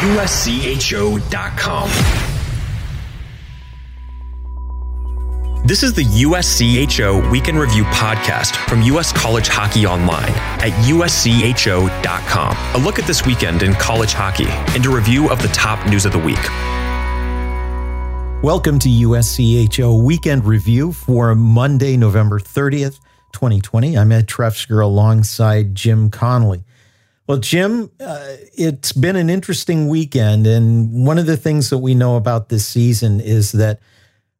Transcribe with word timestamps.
USCHO.com. 0.00 1.90
This 5.66 5.82
is 5.82 5.92
the 5.92 6.04
USCHO 6.04 7.30
Weekend 7.30 7.60
Review 7.60 7.84
podcast 7.84 8.56
from 8.66 8.80
US 8.80 9.12
College 9.12 9.48
Hockey 9.48 9.84
Online 9.84 10.30
at 10.62 10.70
USCHO.com. 10.88 12.56
A 12.80 12.82
look 12.82 12.98
at 12.98 13.06
this 13.06 13.26
weekend 13.26 13.62
in 13.62 13.74
college 13.74 14.14
hockey 14.14 14.46
and 14.48 14.86
a 14.86 14.88
review 14.88 15.28
of 15.28 15.42
the 15.42 15.48
top 15.48 15.86
news 15.86 16.06
of 16.06 16.12
the 16.12 16.18
week. 16.18 16.42
Welcome 18.42 18.78
to 18.78 18.88
USCHO 18.88 20.02
Weekend 20.02 20.46
Review 20.46 20.92
for 20.92 21.34
Monday, 21.34 21.98
November 21.98 22.40
30th, 22.40 23.00
2020. 23.32 23.98
I'm 23.98 24.12
Ed 24.12 24.26
Trefzger 24.26 24.82
alongside 24.82 25.74
Jim 25.74 26.10
Connolly. 26.10 26.64
Well, 27.26 27.38
Jim, 27.38 27.90
uh, 28.00 28.36
it's 28.54 28.92
been 28.92 29.16
an 29.16 29.30
interesting 29.30 29.88
weekend. 29.88 30.46
And 30.46 31.06
one 31.06 31.18
of 31.18 31.26
the 31.26 31.36
things 31.36 31.70
that 31.70 31.78
we 31.78 31.94
know 31.94 32.16
about 32.16 32.48
this 32.48 32.66
season 32.66 33.20
is 33.20 33.52
that 33.52 33.80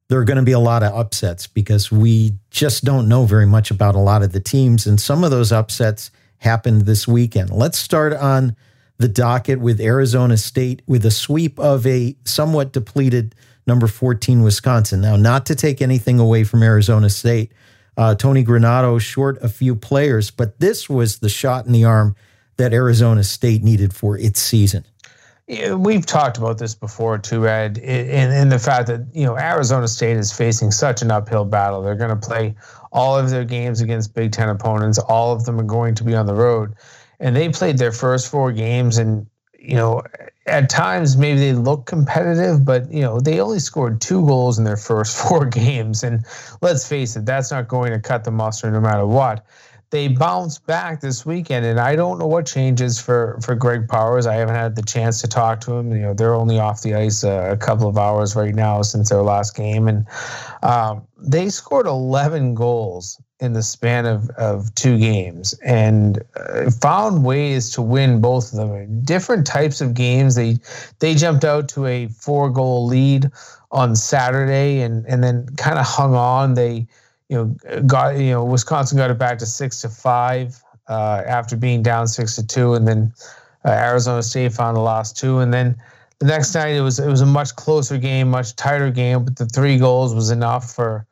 there 0.08 0.18
are 0.18 0.24
going 0.24 0.38
to 0.38 0.42
be 0.42 0.52
a 0.52 0.58
lot 0.58 0.82
of 0.82 0.92
upsets 0.92 1.46
because 1.46 1.92
we 1.92 2.32
just 2.50 2.84
don't 2.84 3.08
know 3.08 3.24
very 3.26 3.46
much 3.46 3.70
about 3.70 3.94
a 3.94 4.00
lot 4.00 4.24
of 4.24 4.32
the 4.32 4.40
teams. 4.40 4.86
And 4.86 5.00
some 5.00 5.22
of 5.22 5.30
those 5.30 5.52
upsets 5.52 6.10
happened 6.38 6.82
this 6.82 7.06
weekend. 7.06 7.50
Let's 7.50 7.78
start 7.78 8.12
on 8.12 8.56
the 8.98 9.08
docket 9.08 9.60
with 9.60 9.80
Arizona 9.80 10.36
State 10.36 10.82
with 10.86 11.06
a 11.06 11.10
sweep 11.10 11.60
of 11.60 11.86
a 11.86 12.16
somewhat 12.24 12.72
depleted 12.72 13.36
number 13.66 13.86
14 13.86 14.42
Wisconsin. 14.42 15.00
Now, 15.00 15.16
not 15.16 15.46
to 15.46 15.54
take 15.54 15.80
anything 15.80 16.18
away 16.18 16.42
from 16.42 16.62
Arizona 16.62 17.08
State, 17.08 17.52
uh, 17.96 18.14
Tony 18.16 18.44
Granato 18.44 19.00
short 19.00 19.38
a 19.42 19.48
few 19.48 19.76
players, 19.76 20.30
but 20.30 20.58
this 20.58 20.88
was 20.88 21.20
the 21.20 21.28
shot 21.28 21.66
in 21.66 21.72
the 21.72 21.84
arm 21.84 22.16
that 22.60 22.74
Arizona 22.74 23.24
State 23.24 23.62
needed 23.62 23.94
for 23.94 24.18
its 24.18 24.38
season. 24.38 24.84
We've 25.74 26.06
talked 26.06 26.36
about 26.38 26.58
this 26.58 26.74
before 26.74 27.18
too, 27.18 27.48
Ed, 27.48 27.78
in, 27.78 28.30
in 28.30 28.48
the 28.50 28.58
fact 28.58 28.86
that 28.86 29.00
you 29.12 29.24
know 29.24 29.36
Arizona 29.36 29.88
State 29.88 30.16
is 30.16 30.32
facing 30.32 30.70
such 30.70 31.02
an 31.02 31.10
uphill 31.10 31.44
battle. 31.44 31.82
They're 31.82 31.96
going 31.96 32.10
to 32.10 32.28
play 32.28 32.54
all 32.92 33.18
of 33.18 33.30
their 33.30 33.44
games 33.44 33.80
against 33.80 34.14
Big 34.14 34.30
Ten 34.30 34.48
opponents. 34.48 34.98
All 34.98 35.32
of 35.32 35.44
them 35.44 35.58
are 35.58 35.64
going 35.64 35.96
to 35.96 36.04
be 36.04 36.14
on 36.14 36.26
the 36.26 36.34
road, 36.34 36.74
and 37.18 37.34
they 37.34 37.48
played 37.48 37.78
their 37.78 37.90
first 37.90 38.30
four 38.30 38.52
games. 38.52 38.98
And 38.98 39.26
you 39.58 39.74
know, 39.74 40.02
at 40.46 40.70
times 40.70 41.16
maybe 41.16 41.40
they 41.40 41.52
look 41.54 41.86
competitive, 41.86 42.64
but 42.64 42.92
you 42.92 43.00
know 43.00 43.18
they 43.18 43.40
only 43.40 43.58
scored 43.58 44.00
two 44.00 44.24
goals 44.26 44.58
in 44.58 44.64
their 44.64 44.76
first 44.76 45.16
four 45.28 45.46
games. 45.46 46.04
And 46.04 46.24
let's 46.60 46.86
face 46.86 47.16
it, 47.16 47.26
that's 47.26 47.50
not 47.50 47.66
going 47.66 47.90
to 47.90 47.98
cut 47.98 48.22
the 48.22 48.30
mustard 48.30 48.74
no 48.74 48.80
matter 48.80 49.06
what 49.06 49.44
they 49.90 50.06
bounced 50.06 50.66
back 50.66 51.00
this 51.00 51.26
weekend, 51.26 51.66
and 51.66 51.80
I 51.80 51.96
don't 51.96 52.18
know 52.18 52.26
what 52.26 52.46
changes 52.46 53.00
for 53.00 53.38
for 53.42 53.54
Greg 53.54 53.88
Powers. 53.88 54.26
I 54.26 54.34
haven't 54.34 54.54
had 54.54 54.76
the 54.76 54.82
chance 54.82 55.20
to 55.22 55.28
talk 55.28 55.60
to 55.62 55.72
him. 55.72 55.92
You 55.92 56.02
know, 56.02 56.14
they're 56.14 56.34
only 56.34 56.58
off 56.58 56.82
the 56.82 56.94
ice 56.94 57.24
a, 57.24 57.52
a 57.52 57.56
couple 57.56 57.88
of 57.88 57.98
hours 57.98 58.36
right 58.36 58.54
now 58.54 58.82
since 58.82 59.10
their 59.10 59.22
last 59.22 59.56
game, 59.56 59.88
and 59.88 60.06
um, 60.62 61.06
they 61.18 61.48
scored 61.48 61.86
11 61.86 62.54
goals 62.54 63.20
in 63.40 63.54
the 63.54 63.62
span 63.62 64.06
of, 64.06 64.28
of 64.30 64.72
two 64.74 64.98
games 64.98 65.54
and 65.64 66.22
uh, 66.36 66.70
found 66.70 67.24
ways 67.24 67.70
to 67.70 67.82
win 67.82 68.20
both 68.20 68.52
of 68.52 68.58
them. 68.58 69.02
Different 69.02 69.46
types 69.46 69.80
of 69.80 69.94
games. 69.94 70.34
They 70.34 70.58
they 71.00 71.14
jumped 71.14 71.44
out 71.44 71.68
to 71.70 71.86
a 71.86 72.06
four 72.08 72.50
goal 72.50 72.86
lead 72.86 73.30
on 73.72 73.96
Saturday 73.96 74.80
and 74.82 75.04
and 75.06 75.24
then 75.24 75.46
kind 75.56 75.78
of 75.78 75.86
hung 75.86 76.14
on. 76.14 76.54
They 76.54 76.86
you 77.30 77.36
know, 77.36 77.80
got 77.82 78.18
you 78.18 78.32
know 78.32 78.44
Wisconsin 78.44 78.98
got 78.98 79.10
it 79.10 79.18
back 79.18 79.38
to 79.38 79.46
six 79.46 79.80
to 79.82 79.88
five 79.88 80.60
uh, 80.88 81.22
after 81.26 81.56
being 81.56 81.80
down 81.80 82.08
six 82.08 82.34
to 82.34 82.46
two, 82.46 82.74
and 82.74 82.88
then 82.88 83.14
uh, 83.64 83.70
Arizona 83.70 84.22
State 84.22 84.52
found 84.52 84.76
the 84.76 84.80
last 84.80 85.16
two, 85.16 85.38
and 85.38 85.54
then 85.54 85.80
the 86.18 86.26
next 86.26 86.52
night 86.54 86.74
it 86.74 86.80
was 86.80 86.98
it 86.98 87.06
was 87.06 87.20
a 87.20 87.26
much 87.26 87.54
closer 87.54 87.98
game, 87.98 88.30
much 88.30 88.56
tighter 88.56 88.90
game, 88.90 89.24
but 89.24 89.36
the 89.36 89.46
three 89.46 89.78
goals 89.78 90.12
was 90.12 90.30
enough 90.30 90.74
for 90.74 91.06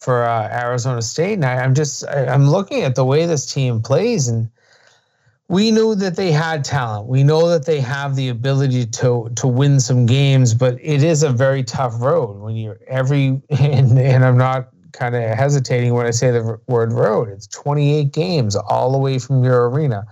for 0.00 0.24
uh, 0.24 0.48
Arizona 0.50 1.02
State. 1.02 1.34
And 1.34 1.44
I, 1.44 1.62
am 1.62 1.74
just 1.74 2.04
I, 2.04 2.26
I'm 2.26 2.48
looking 2.48 2.82
at 2.82 2.96
the 2.96 3.04
way 3.04 3.26
this 3.26 3.50
team 3.50 3.80
plays, 3.80 4.26
and 4.26 4.50
we 5.46 5.70
knew 5.70 5.94
that 5.94 6.16
they 6.16 6.32
had 6.32 6.64
talent. 6.64 7.06
We 7.06 7.22
know 7.22 7.48
that 7.48 7.64
they 7.64 7.80
have 7.80 8.16
the 8.16 8.28
ability 8.28 8.86
to 8.86 9.30
to 9.36 9.46
win 9.46 9.78
some 9.78 10.04
games, 10.04 10.52
but 10.52 10.78
it 10.82 11.04
is 11.04 11.22
a 11.22 11.30
very 11.30 11.62
tough 11.62 11.94
road 12.00 12.40
when 12.40 12.56
you're 12.56 12.80
every 12.88 13.40
and, 13.50 13.96
and 13.96 14.24
I'm 14.24 14.36
not 14.36 14.70
kind 14.92 15.14
of 15.14 15.22
hesitating 15.22 15.94
when 15.94 16.06
I 16.06 16.10
say 16.10 16.30
the 16.30 16.58
word 16.66 16.92
road. 16.92 17.28
It's 17.28 17.46
28 17.48 18.12
games 18.12 18.56
all 18.56 18.92
the 18.92 18.98
way 18.98 19.18
from 19.18 19.44
your 19.44 19.68
arena. 19.70 20.06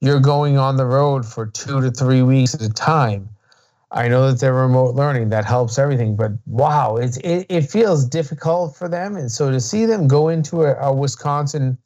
You're 0.00 0.20
going 0.20 0.58
on 0.58 0.76
the 0.76 0.86
road 0.86 1.24
for 1.24 1.46
two 1.46 1.80
to 1.80 1.90
three 1.90 2.22
weeks 2.22 2.54
at 2.54 2.62
a 2.62 2.68
time. 2.68 3.28
I 3.90 4.08
know 4.08 4.30
that 4.30 4.40
they're 4.40 4.54
remote 4.54 4.96
learning. 4.96 5.28
That 5.28 5.44
helps 5.44 5.78
everything. 5.78 6.16
But 6.16 6.32
wow, 6.46 6.96
it's, 6.96 7.16
it, 7.18 7.46
it 7.48 7.62
feels 7.62 8.04
difficult 8.04 8.76
for 8.76 8.88
them. 8.88 9.16
And 9.16 9.30
so 9.30 9.50
to 9.50 9.60
see 9.60 9.86
them 9.86 10.08
go 10.08 10.28
into 10.28 10.64
a, 10.64 10.74
a 10.74 10.92
Wisconsin 10.92 11.78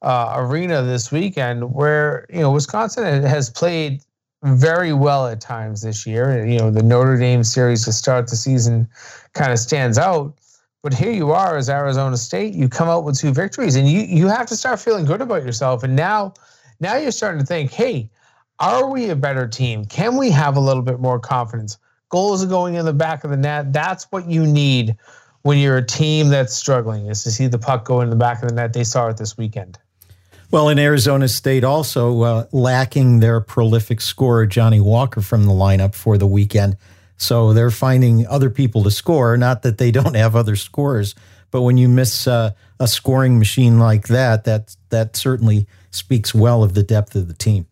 uh, 0.00 0.34
arena 0.36 0.82
this 0.82 1.12
weekend 1.12 1.74
where, 1.74 2.26
you 2.30 2.40
know, 2.40 2.50
Wisconsin 2.50 3.22
has 3.22 3.50
played 3.50 4.02
very 4.42 4.92
well 4.92 5.26
at 5.28 5.40
times 5.40 5.82
this 5.82 6.06
year. 6.06 6.44
You 6.44 6.58
know, 6.58 6.70
the 6.70 6.82
Notre 6.82 7.16
Dame 7.16 7.44
series 7.44 7.84
to 7.84 7.92
start 7.92 8.28
the 8.28 8.36
season 8.36 8.88
kind 9.34 9.52
of 9.52 9.58
stands 9.58 9.98
out. 9.98 10.34
But 10.82 10.92
here 10.92 11.12
you 11.12 11.30
are 11.30 11.56
as 11.56 11.70
Arizona 11.70 12.16
State. 12.16 12.54
You 12.54 12.68
come 12.68 12.88
out 12.88 13.04
with 13.04 13.18
two 13.18 13.32
victories, 13.32 13.76
and 13.76 13.88
you 13.88 14.00
you 14.00 14.26
have 14.26 14.46
to 14.46 14.56
start 14.56 14.80
feeling 14.80 15.04
good 15.04 15.20
about 15.20 15.44
yourself. 15.44 15.84
And 15.84 15.94
now, 15.94 16.34
now 16.80 16.96
you're 16.96 17.12
starting 17.12 17.40
to 17.40 17.46
think, 17.46 17.70
hey, 17.70 18.10
are 18.58 18.90
we 18.90 19.10
a 19.10 19.16
better 19.16 19.46
team? 19.46 19.84
Can 19.84 20.16
we 20.16 20.30
have 20.30 20.56
a 20.56 20.60
little 20.60 20.82
bit 20.82 20.98
more 20.98 21.20
confidence? 21.20 21.78
Goals 22.08 22.44
are 22.44 22.48
going 22.48 22.74
in 22.74 22.84
the 22.84 22.92
back 22.92 23.24
of 23.24 23.30
the 23.30 23.36
net. 23.36 23.72
That's 23.72 24.04
what 24.10 24.28
you 24.28 24.44
need 24.44 24.96
when 25.42 25.58
you're 25.58 25.78
a 25.78 25.86
team 25.86 26.28
that's 26.28 26.54
struggling 26.54 27.06
is 27.06 27.22
to 27.24 27.30
see 27.30 27.46
the 27.46 27.58
puck 27.58 27.84
go 27.84 28.00
in 28.00 28.10
the 28.10 28.16
back 28.16 28.42
of 28.42 28.48
the 28.48 28.54
net. 28.54 28.72
They 28.72 28.84
saw 28.84 29.08
it 29.08 29.16
this 29.16 29.36
weekend. 29.36 29.78
Well, 30.50 30.68
in 30.68 30.78
Arizona 30.78 31.28
State, 31.28 31.64
also 31.64 32.22
uh, 32.22 32.46
lacking 32.52 33.20
their 33.20 33.40
prolific 33.40 34.00
scorer 34.00 34.46
Johnny 34.46 34.80
Walker 34.80 35.22
from 35.22 35.44
the 35.44 35.52
lineup 35.52 35.94
for 35.94 36.18
the 36.18 36.26
weekend. 36.26 36.76
So 37.22 37.52
they're 37.52 37.70
finding 37.70 38.26
other 38.26 38.50
people 38.50 38.82
to 38.82 38.90
score. 38.90 39.36
Not 39.36 39.62
that 39.62 39.78
they 39.78 39.90
don't 39.98 40.16
have 40.16 40.34
other 40.34 40.56
scorers, 40.56 41.14
but 41.50 41.62
when 41.62 41.76
you 41.76 41.88
miss 41.88 42.26
uh, 42.26 42.50
a 42.80 42.88
scoring 42.88 43.38
machine 43.38 43.78
like 43.78 44.08
that, 44.08 44.44
that 44.44 44.76
that 44.90 45.16
certainly 45.16 45.66
speaks 45.90 46.34
well 46.34 46.62
of 46.62 46.74
the 46.74 46.82
depth 46.82 47.14
of 47.14 47.28
the 47.28 47.34
team. 47.34 47.66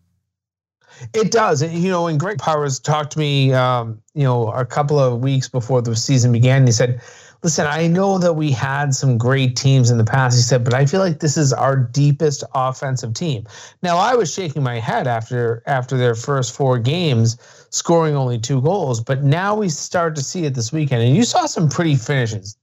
It 1.13 1.31
does. 1.31 1.61
You 1.61 1.89
know, 1.89 2.03
when 2.03 2.17
Greg 2.17 2.37
Powers 2.37 2.79
talked 2.79 3.13
to 3.13 3.19
me, 3.19 3.53
um, 3.53 4.01
you 4.13 4.23
know, 4.23 4.51
a 4.51 4.65
couple 4.65 4.99
of 4.99 5.21
weeks 5.21 5.47
before 5.47 5.81
the 5.81 5.95
season 5.95 6.31
began, 6.31 6.65
he 6.65 6.71
said, 6.71 7.01
listen, 7.43 7.65
I 7.65 7.87
know 7.87 8.17
that 8.19 8.33
we 8.33 8.51
had 8.51 8.93
some 8.93 9.17
great 9.17 9.55
teams 9.55 9.89
in 9.89 9.97
the 9.97 10.03
past, 10.03 10.35
he 10.37 10.43
said, 10.43 10.63
but 10.63 10.73
I 10.73 10.85
feel 10.85 10.99
like 10.99 11.19
this 11.19 11.37
is 11.37 11.51
our 11.53 11.75
deepest 11.75 12.43
offensive 12.53 13.13
team. 13.13 13.47
Now, 13.81 13.97
I 13.97 14.15
was 14.15 14.31
shaking 14.31 14.61
my 14.63 14.79
head 14.79 15.07
after 15.07 15.63
after 15.65 15.97
their 15.97 16.15
first 16.15 16.55
four 16.55 16.77
games, 16.77 17.37
scoring 17.71 18.15
only 18.15 18.37
two 18.37 18.61
goals, 18.61 19.01
but 19.01 19.23
now 19.23 19.55
we 19.55 19.69
start 19.69 20.15
to 20.15 20.23
see 20.23 20.45
it 20.45 20.53
this 20.53 20.71
weekend. 20.71 21.01
And 21.01 21.15
you 21.15 21.23
saw 21.23 21.45
some 21.45 21.67
pretty 21.67 21.95
finishes. 21.95 22.57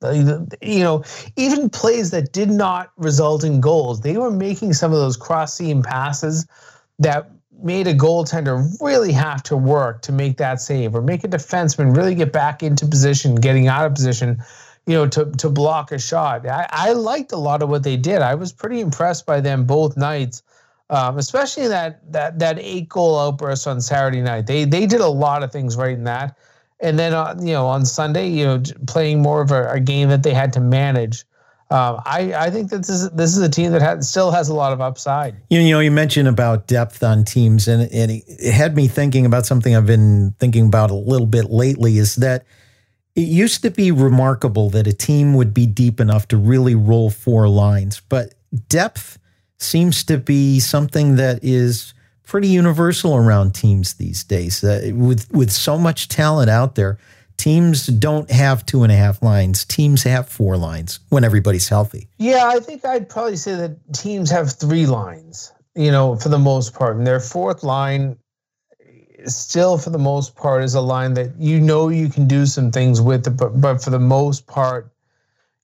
You 0.62 0.80
know, 0.80 1.02
even 1.36 1.70
plays 1.70 2.10
that 2.10 2.32
did 2.32 2.50
not 2.50 2.92
result 2.96 3.42
in 3.42 3.60
goals, 3.60 4.02
they 4.02 4.16
were 4.16 4.30
making 4.30 4.74
some 4.74 4.92
of 4.92 4.98
those 4.98 5.16
cross 5.16 5.54
seam 5.54 5.82
passes 5.82 6.46
that 7.00 7.30
made 7.62 7.86
a 7.86 7.94
goaltender 7.94 8.64
really 8.80 9.12
have 9.12 9.42
to 9.44 9.56
work 9.56 10.02
to 10.02 10.12
make 10.12 10.36
that 10.36 10.60
save 10.60 10.94
or 10.94 11.02
make 11.02 11.24
a 11.24 11.28
defenseman 11.28 11.96
really 11.96 12.14
get 12.14 12.32
back 12.32 12.62
into 12.62 12.86
position, 12.86 13.34
getting 13.34 13.68
out 13.68 13.86
of 13.86 13.94
position 13.94 14.42
you 14.88 14.94
know, 14.94 15.06
to 15.06 15.26
to 15.32 15.50
block 15.50 15.92
a 15.92 15.98
shot. 15.98 16.48
I, 16.48 16.66
I 16.70 16.92
liked 16.92 17.32
a 17.32 17.36
lot 17.36 17.62
of 17.62 17.68
what 17.68 17.82
they 17.82 17.98
did. 17.98 18.22
I 18.22 18.34
was 18.34 18.54
pretty 18.54 18.80
impressed 18.80 19.26
by 19.26 19.38
them 19.38 19.66
both 19.66 19.98
nights, 19.98 20.42
um, 20.88 21.18
especially 21.18 21.68
that 21.68 22.10
that 22.10 22.38
that 22.38 22.58
eight 22.58 22.88
goal 22.88 23.18
outburst 23.18 23.66
on 23.66 23.82
Saturday 23.82 24.22
night. 24.22 24.46
They 24.46 24.64
they 24.64 24.86
did 24.86 25.02
a 25.02 25.08
lot 25.08 25.42
of 25.42 25.52
things 25.52 25.76
right 25.76 25.92
in 25.92 26.04
that, 26.04 26.38
and 26.80 26.98
then 26.98 27.12
uh, 27.12 27.36
you 27.38 27.52
know 27.52 27.66
on 27.66 27.84
Sunday, 27.84 28.28
you 28.28 28.46
know, 28.46 28.62
playing 28.86 29.20
more 29.20 29.42
of 29.42 29.50
a, 29.50 29.72
a 29.72 29.78
game 29.78 30.08
that 30.08 30.22
they 30.22 30.32
had 30.32 30.54
to 30.54 30.60
manage. 30.60 31.26
Um, 31.70 32.00
I, 32.06 32.32
I 32.34 32.50
think 32.50 32.70
that 32.70 32.78
this 32.78 32.88
is 32.88 33.10
this 33.10 33.36
is 33.36 33.42
a 33.42 33.48
team 33.48 33.72
that 33.72 33.82
has, 33.82 34.08
still 34.08 34.30
has 34.30 34.48
a 34.48 34.54
lot 34.54 34.72
of 34.72 34.80
upside. 34.80 35.36
You, 35.50 35.68
know, 35.68 35.80
you 35.80 35.90
mentioned 35.90 36.26
about 36.26 36.66
depth 36.66 37.02
on 37.02 37.24
teams, 37.24 37.68
and, 37.68 37.92
and 37.92 38.10
it 38.10 38.52
had 38.52 38.74
me 38.74 38.88
thinking 38.88 39.26
about 39.26 39.44
something 39.44 39.76
I've 39.76 39.86
been 39.86 40.34
thinking 40.38 40.66
about 40.66 40.90
a 40.90 40.94
little 40.94 41.26
bit 41.26 41.50
lately. 41.50 41.98
Is 41.98 42.16
that 42.16 42.46
it 43.14 43.28
used 43.28 43.62
to 43.62 43.70
be 43.70 43.90
remarkable 43.90 44.70
that 44.70 44.86
a 44.86 44.94
team 44.94 45.34
would 45.34 45.52
be 45.52 45.66
deep 45.66 46.00
enough 46.00 46.26
to 46.28 46.38
really 46.38 46.74
roll 46.74 47.10
four 47.10 47.48
lines, 47.48 48.00
but 48.08 48.32
depth 48.68 49.18
seems 49.58 50.04
to 50.04 50.16
be 50.16 50.60
something 50.60 51.16
that 51.16 51.40
is 51.42 51.92
pretty 52.24 52.48
universal 52.48 53.14
around 53.14 53.54
teams 53.54 53.94
these 53.94 54.24
days. 54.24 54.64
Uh, 54.64 54.92
with 54.94 55.30
with 55.32 55.50
so 55.50 55.76
much 55.76 56.08
talent 56.08 56.48
out 56.48 56.76
there, 56.76 56.96
teams 57.38 57.86
don't 57.86 58.30
have 58.30 58.66
two 58.66 58.82
and 58.82 58.92
a 58.92 58.96
half 58.96 59.22
lines. 59.22 59.64
Teams 59.64 60.02
have 60.02 60.28
four 60.28 60.56
lines 60.56 61.00
when 61.08 61.24
everybody's 61.24 61.68
healthy. 61.68 62.08
Yeah, 62.18 62.46
I 62.46 62.60
think 62.60 62.84
I'd 62.84 63.08
probably 63.08 63.36
say 63.36 63.54
that 63.54 63.94
teams 63.94 64.30
have 64.30 64.52
three 64.52 64.86
lines, 64.86 65.52
you 65.74 65.90
know, 65.90 66.16
for 66.16 66.28
the 66.28 66.38
most 66.38 66.74
part. 66.74 66.96
And 66.96 67.06
their 67.06 67.20
fourth 67.20 67.62
line 67.62 68.18
still 69.26 69.78
for 69.78 69.90
the 69.90 69.98
most 69.98 70.36
part 70.36 70.62
is 70.62 70.74
a 70.74 70.80
line 70.80 71.14
that 71.14 71.34
you 71.38 71.60
know 71.60 71.88
you 71.88 72.08
can 72.08 72.28
do 72.28 72.46
some 72.46 72.70
things 72.70 73.00
with 73.00 73.36
but 73.36 73.60
but 73.60 73.82
for 73.82 73.90
the 73.90 73.98
most 73.98 74.46
part 74.46 74.92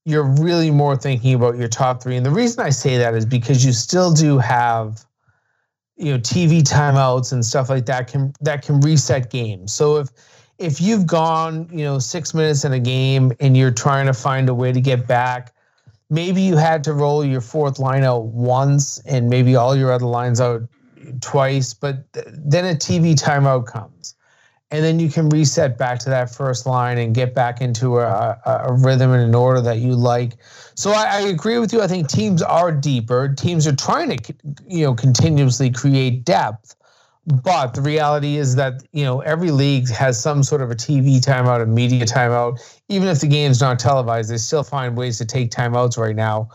you're 0.04 0.24
really 0.24 0.70
more 0.70 0.96
thinking 0.96 1.34
about 1.34 1.56
your 1.56 1.68
top 1.68 2.02
three. 2.02 2.16
And 2.16 2.26
the 2.26 2.30
reason 2.30 2.62
I 2.62 2.70
say 2.70 2.98
that 2.98 3.14
is 3.14 3.24
because 3.24 3.64
you 3.64 3.72
still 3.72 4.12
do 4.12 4.38
have 4.38 5.04
you 5.96 6.12
know 6.12 6.18
TV 6.18 6.62
timeouts 6.62 7.32
and 7.32 7.44
stuff 7.44 7.70
like 7.70 7.86
that 7.86 8.08
can 8.08 8.32
that 8.40 8.62
can 8.62 8.80
reset 8.80 9.30
games. 9.30 9.72
So 9.72 9.96
if 9.96 10.08
if 10.58 10.80
you've 10.80 11.06
gone, 11.06 11.68
you 11.72 11.84
know, 11.84 11.98
six 11.98 12.34
minutes 12.34 12.64
in 12.64 12.72
a 12.72 12.78
game 12.78 13.32
and 13.40 13.56
you're 13.56 13.72
trying 13.72 14.06
to 14.06 14.12
find 14.12 14.48
a 14.48 14.54
way 14.54 14.72
to 14.72 14.80
get 14.80 15.06
back, 15.06 15.52
maybe 16.10 16.42
you 16.42 16.56
had 16.56 16.84
to 16.84 16.92
roll 16.92 17.24
your 17.24 17.40
fourth 17.40 17.78
line 17.78 18.04
out 18.04 18.26
once 18.26 18.98
and 19.00 19.28
maybe 19.28 19.56
all 19.56 19.74
your 19.74 19.92
other 19.92 20.06
lines 20.06 20.40
out 20.40 20.62
twice, 21.20 21.74
but 21.74 22.04
then 22.12 22.64
a 22.64 22.76
TV 22.76 23.14
timeout 23.14 23.66
comes. 23.66 24.14
And 24.70 24.84
then 24.84 24.98
you 24.98 25.08
can 25.08 25.28
reset 25.28 25.78
back 25.78 26.00
to 26.00 26.10
that 26.10 26.34
first 26.34 26.66
line 26.66 26.98
and 26.98 27.14
get 27.14 27.34
back 27.34 27.60
into 27.60 27.98
a, 27.98 28.38
a 28.44 28.72
rhythm 28.72 29.12
and 29.12 29.22
an 29.22 29.34
order 29.34 29.60
that 29.60 29.78
you 29.78 29.94
like. 29.94 30.32
So 30.74 30.90
I, 30.90 31.04
I 31.04 31.20
agree 31.20 31.58
with 31.58 31.72
you. 31.72 31.80
I 31.80 31.86
think 31.86 32.08
teams 32.08 32.42
are 32.42 32.72
deeper. 32.72 33.28
Teams 33.28 33.66
are 33.68 33.76
trying 33.76 34.16
to, 34.16 34.34
you 34.66 34.84
know, 34.84 34.94
continuously 34.94 35.70
create 35.70 36.24
depth 36.24 36.74
but 37.26 37.74
the 37.74 37.80
reality 37.80 38.36
is 38.36 38.54
that 38.56 38.82
you 38.92 39.04
know 39.04 39.20
every 39.20 39.50
league 39.50 39.88
has 39.90 40.20
some 40.20 40.42
sort 40.42 40.60
of 40.60 40.70
a 40.70 40.74
TV 40.74 41.20
timeout, 41.20 41.62
a 41.62 41.66
media 41.66 42.04
timeout. 42.04 42.60
Even 42.88 43.08
if 43.08 43.20
the 43.20 43.26
game's 43.26 43.60
not 43.60 43.78
televised, 43.78 44.30
they 44.30 44.36
still 44.36 44.62
find 44.62 44.96
ways 44.96 45.18
to 45.18 45.24
take 45.24 45.50
timeouts 45.50 45.96
right 45.96 46.16
now. 46.16 46.50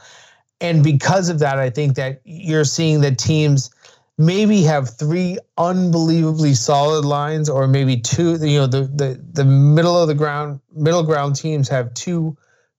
And 0.62 0.84
because 0.84 1.30
of 1.30 1.40
that, 1.40 1.58
I 1.58 1.70
think 1.70 1.96
that 1.96 2.22
you're 2.24 2.66
seeing 2.66 3.02
that 3.02 3.18
teams 3.18 3.72
maybe 4.18 4.62
have 4.64 4.90
three 4.90 5.40
unbelievably 5.58 6.54
solid 6.54 7.06
lines, 7.06 7.50
or 7.50 7.68
maybe 7.68 7.98
two. 7.98 8.38
You 8.46 8.60
know, 8.60 8.68
the 8.68 8.82
the 8.84 9.20
the 9.34 9.46
middle 9.46 10.00
of 10.00 10.08
the 10.08 10.16
ground, 10.16 10.60
middle 10.76 11.04
ground 11.04 11.36
teams 11.36 11.68
have 11.70 11.94
two 11.96 12.38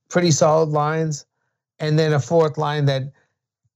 pretty 0.09 0.31
solid 0.31 0.69
lines, 0.69 1.27
and 1.81 1.99
then 1.99 2.13
a 2.13 2.21
fourth 2.21 2.57
line 2.57 2.85
that 2.85 3.05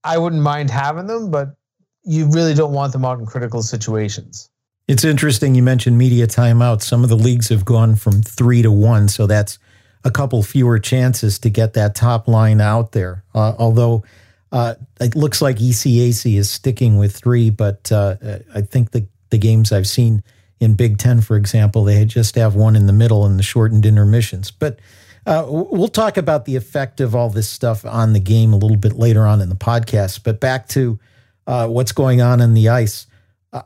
I 0.05 0.17
wouldn't 0.17 0.41
mind 0.41 0.69
having 0.69 1.07
them, 1.07 1.31
but 1.31 1.55
you 2.05 2.29
really 2.31 2.53
don't 2.53 2.71
want 2.71 2.93
them 2.93 3.03
out 3.03 3.19
in 3.19 3.25
critical 3.25 3.61
situations. 3.61 4.49
It's 4.87 5.03
interesting 5.03 5.55
you 5.55 5.63
mentioned 5.63 5.97
media 5.97 6.27
timeouts. 6.27 6.83
Some 6.83 7.03
of 7.03 7.09
the 7.09 7.17
leagues 7.17 7.49
have 7.49 7.65
gone 7.65 7.95
from 7.95 8.21
three 8.21 8.61
to 8.61 8.71
one, 8.71 9.07
so 9.07 9.25
that's 9.25 9.57
a 10.03 10.11
couple 10.11 10.41
fewer 10.43 10.77
chances 10.77 11.39
to 11.39 11.49
get 11.49 11.73
that 11.73 11.95
top 11.95 12.27
line 12.27 12.61
out 12.61 12.91
there. 12.91 13.23
Uh, 13.33 13.53
although 13.57 14.03
uh, 14.51 14.75
it 15.01 15.15
looks 15.15 15.41
like 15.41 15.57
ECAC 15.57 16.37
is 16.37 16.51
sticking 16.51 16.97
with 16.97 17.15
three, 17.15 17.49
but 17.49 17.91
uh, 17.91 18.15
I 18.53 18.61
think 18.61 18.91
the 18.91 19.07
the 19.31 19.39
games 19.39 19.71
I've 19.71 19.87
seen 19.87 20.23
in 20.59 20.75
Big 20.75 20.97
Ten, 20.99 21.19
for 21.19 21.35
example, 21.35 21.83
they 21.83 22.05
just 22.05 22.35
have 22.35 22.55
one 22.55 22.75
in 22.75 22.85
the 22.85 22.93
middle 22.93 23.25
and 23.25 23.39
the 23.39 23.43
shortened 23.43 23.85
intermissions. 23.85 24.51
But 24.51 24.79
uh, 25.25 25.45
we'll 25.47 25.87
talk 25.87 26.17
about 26.17 26.45
the 26.45 26.55
effect 26.55 27.01
of 27.01 27.15
all 27.15 27.29
this 27.29 27.49
stuff 27.49 27.83
on 27.83 28.13
the 28.13 28.19
game 28.19 28.53
a 28.53 28.57
little 28.57 28.77
bit 28.77 28.93
later 28.93 29.25
on 29.25 29.41
in 29.41 29.49
the 29.49 29.55
podcast. 29.55 30.21
But 30.23 30.39
back 30.39 30.67
to 30.69 30.99
uh, 31.47 31.67
what's 31.67 31.91
going 31.91 32.21
on 32.21 32.41
in 32.41 32.53
the 32.53 32.69
ice. 32.69 33.07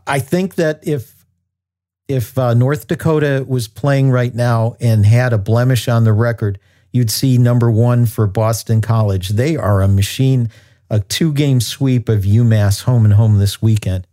I 0.05 0.19
think 0.19 0.55
that 0.55 0.87
if 0.87 1.25
if 2.07 2.37
uh, 2.37 2.53
North 2.55 2.87
Dakota 2.87 3.45
was 3.47 3.67
playing 3.67 4.09
right 4.09 4.33
now 4.33 4.75
and 4.79 5.05
had 5.05 5.31
a 5.31 5.37
blemish 5.37 5.87
on 5.87 6.03
the 6.03 6.13
record, 6.13 6.59
you'd 6.91 7.11
see 7.11 7.37
number 7.37 7.69
one 7.69 8.07
for 8.07 8.25
Boston 8.25 8.81
College. 8.81 9.29
They 9.29 9.55
are 9.55 9.81
a 9.81 9.87
machine. 9.87 10.49
A 10.91 10.99
two 10.99 11.31
game 11.33 11.61
sweep 11.61 12.09
of 12.09 12.23
UMass 12.23 12.81
home 12.83 13.05
and 13.05 13.13
home 13.13 13.37
this 13.37 13.61
weekend. 13.61 14.07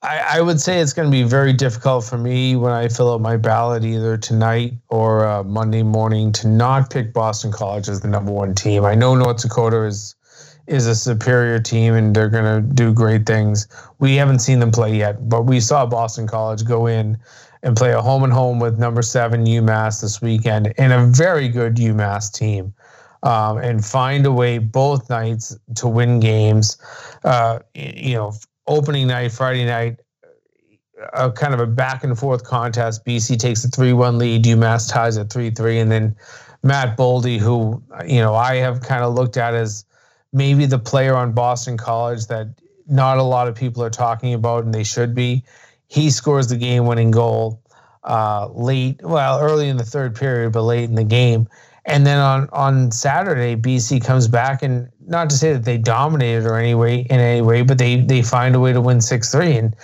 I, 0.00 0.38
I 0.38 0.40
would 0.40 0.60
say 0.60 0.80
it's 0.80 0.94
going 0.94 1.10
to 1.10 1.12
be 1.12 1.24
very 1.24 1.52
difficult 1.52 2.04
for 2.04 2.16
me 2.16 2.56
when 2.56 2.72
I 2.72 2.88
fill 2.88 3.12
out 3.12 3.20
my 3.20 3.36
ballot 3.36 3.84
either 3.84 4.16
tonight 4.16 4.72
or 4.88 5.26
uh, 5.26 5.42
Monday 5.42 5.82
morning 5.82 6.32
to 6.32 6.48
not 6.48 6.90
pick 6.90 7.12
Boston 7.12 7.52
College 7.52 7.88
as 7.88 8.00
the 8.00 8.08
number 8.08 8.32
one 8.32 8.54
team. 8.54 8.84
I 8.84 8.94
know 8.94 9.14
North 9.14 9.42
Dakota 9.42 9.82
is 9.82 10.14
is 10.68 10.86
a 10.86 10.94
superior 10.94 11.58
team 11.58 11.94
and 11.94 12.14
they're 12.14 12.28
going 12.28 12.44
to 12.44 12.74
do 12.74 12.92
great 12.92 13.26
things. 13.26 13.66
We 13.98 14.16
haven't 14.16 14.40
seen 14.40 14.60
them 14.60 14.70
play 14.70 14.96
yet, 14.96 15.28
but 15.28 15.46
we 15.46 15.60
saw 15.60 15.86
Boston 15.86 16.26
College 16.26 16.64
go 16.64 16.86
in 16.86 17.18
and 17.62 17.76
play 17.76 17.92
a 17.92 18.02
home 18.02 18.22
and 18.22 18.32
home 18.32 18.60
with 18.60 18.78
number 18.78 19.02
seven 19.02 19.44
UMass 19.44 20.02
this 20.02 20.20
weekend 20.20 20.72
and 20.78 20.92
a 20.92 21.06
very 21.06 21.48
good 21.48 21.76
UMass 21.76 22.32
team. 22.32 22.74
Um, 23.24 23.58
and 23.58 23.84
find 23.84 24.24
a 24.26 24.30
way 24.30 24.58
both 24.58 25.10
nights 25.10 25.56
to 25.74 25.88
win 25.88 26.20
games. 26.20 26.78
Uh, 27.24 27.58
you 27.74 28.14
know, 28.14 28.32
opening 28.68 29.08
night, 29.08 29.32
Friday 29.32 29.64
night, 29.64 29.98
a 31.14 31.32
kind 31.32 31.52
of 31.52 31.58
a 31.58 31.66
back 31.66 32.04
and 32.04 32.16
forth 32.16 32.44
contest. 32.44 33.04
BC 33.04 33.36
takes 33.36 33.64
a 33.64 33.68
3 33.68 33.92
1 33.92 34.18
lead, 34.18 34.44
UMass 34.44 34.88
ties 34.88 35.16
at 35.16 35.32
3 35.32 35.50
3. 35.50 35.80
And 35.80 35.90
then 35.90 36.14
Matt 36.62 36.96
Boldy, 36.96 37.38
who, 37.38 37.82
you 38.06 38.20
know, 38.20 38.36
I 38.36 38.56
have 38.56 38.82
kind 38.82 39.02
of 39.02 39.14
looked 39.14 39.36
at 39.36 39.52
as 39.52 39.84
maybe 40.32 40.66
the 40.66 40.78
player 40.78 41.16
on 41.16 41.32
Boston 41.32 41.76
College 41.76 42.26
that 42.26 42.48
not 42.86 43.18
a 43.18 43.22
lot 43.22 43.48
of 43.48 43.54
people 43.54 43.82
are 43.82 43.90
talking 43.90 44.34
about, 44.34 44.64
and 44.64 44.74
they 44.74 44.84
should 44.84 45.14
be. 45.14 45.44
He 45.88 46.10
scores 46.10 46.48
the 46.48 46.56
game 46.56 46.86
winning 46.86 47.10
goal 47.10 47.62
uh, 48.04 48.48
late, 48.52 49.00
well, 49.02 49.40
early 49.40 49.68
in 49.68 49.76
the 49.76 49.84
third 49.84 50.14
period, 50.14 50.52
but 50.52 50.62
late 50.62 50.84
in 50.84 50.94
the 50.94 51.04
game. 51.04 51.48
And 51.84 52.06
then 52.06 52.18
on, 52.18 52.48
on 52.52 52.90
Saturday, 52.90 53.56
BC 53.56 54.04
comes 54.04 54.28
back 54.28 54.62
and 54.62 54.90
not 55.06 55.30
to 55.30 55.36
say 55.36 55.54
that 55.54 55.64
they 55.64 55.78
dominated 55.78 56.44
or 56.44 56.56
any 56.56 56.74
way 56.74 57.00
in 57.00 57.18
any 57.18 57.40
way, 57.40 57.62
but 57.62 57.78
they 57.78 57.96
they 58.02 58.20
find 58.20 58.54
a 58.54 58.60
way 58.60 58.74
to 58.74 58.80
win 58.80 59.00
six 59.00 59.32
three. 59.32 59.56
And 59.56 59.74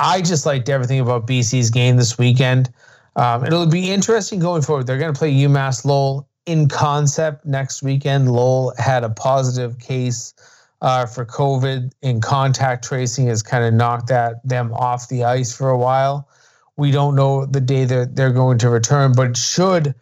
I 0.00 0.22
just 0.22 0.44
liked 0.44 0.68
everything 0.68 0.98
about 0.98 1.28
BC's 1.28 1.70
game 1.70 1.96
this 1.96 2.18
weekend. 2.18 2.72
Um, 3.14 3.44
it'll 3.44 3.66
be 3.66 3.92
interesting 3.92 4.40
going 4.40 4.62
forward. 4.62 4.88
They're 4.88 4.98
going 4.98 5.12
to 5.12 5.18
play 5.18 5.32
UMass 5.32 5.84
Lowell 5.84 6.28
in 6.46 6.68
concept 6.68 7.44
next 7.46 7.82
weekend. 7.82 8.30
Lowell 8.30 8.74
had 8.78 9.04
a 9.04 9.10
positive 9.10 9.78
case 9.78 10.34
uh, 10.80 11.06
for 11.06 11.24
COVID, 11.24 11.92
and 12.02 12.22
contact 12.22 12.84
tracing 12.84 13.26
has 13.28 13.42
kind 13.42 13.64
of 13.64 13.72
knocked 13.72 14.08
that 14.08 14.46
them 14.46 14.72
off 14.74 15.08
the 15.08 15.24
ice 15.24 15.54
for 15.56 15.70
a 15.70 15.78
while. 15.78 16.28
We 16.76 16.90
don't 16.90 17.14
know 17.14 17.46
the 17.46 17.60
day 17.60 17.84
that 17.84 18.16
they're 18.16 18.32
going 18.32 18.58
to 18.58 18.70
return, 18.70 19.12
but 19.14 19.36
should 19.36 19.94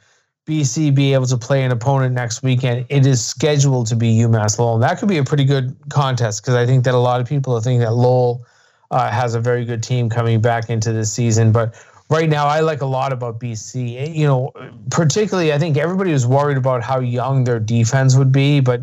BC 0.51 0.95
be 0.95 1.13
able 1.13 1.27
to 1.27 1.37
play 1.37 1.63
an 1.63 1.71
opponent 1.71 2.15
next 2.15 2.43
weekend, 2.43 2.87
it 2.89 3.07
is 3.07 3.25
scheduled 3.25 3.87
to 3.89 3.97
be 3.97 4.19
UMass 4.19 4.59
Lowell. 4.59 4.75
And 4.75 4.83
that 4.83 4.99
could 4.99 5.09
be 5.09 5.19
a 5.19 5.25
pretty 5.25 5.45
good 5.45 5.77
contest 5.91 6.43
because 6.43 6.55
I 6.55 6.67
think 6.67 6.85
that 6.85 6.95
a 6.95 6.99
lot 6.99 7.21
of 7.21 7.29
people 7.29 7.55
are 7.55 7.61
thinking 7.61 7.81
that 7.81 7.93
Lowell 7.93 8.45
uh, 8.91 9.11
has 9.11 9.35
a 9.35 9.41
very 9.41 9.65
good 9.65 9.83
team 9.83 10.09
coming 10.09 10.41
back 10.41 10.69
into 10.69 10.93
this 10.93 11.13
season. 11.13 11.53
But 11.53 11.75
right 12.11 12.29
now 12.29 12.47
I 12.47 12.61
like 12.61 12.83
a 12.83 12.87
lot 12.87 13.13
about 13.13 13.41
BC. 13.41 14.15
You 14.15 14.27
know, 14.27 14.53
particularly 14.91 15.53
I 15.53 15.59
think 15.59 15.77
everybody 15.77 16.13
was 16.13 16.27
worried 16.27 16.59
about 16.59 16.83
how 16.83 17.01
young 17.01 17.45
their 17.45 17.61
defense 17.61 18.17
would 18.17 18.33
be, 18.33 18.61
but 18.61 18.83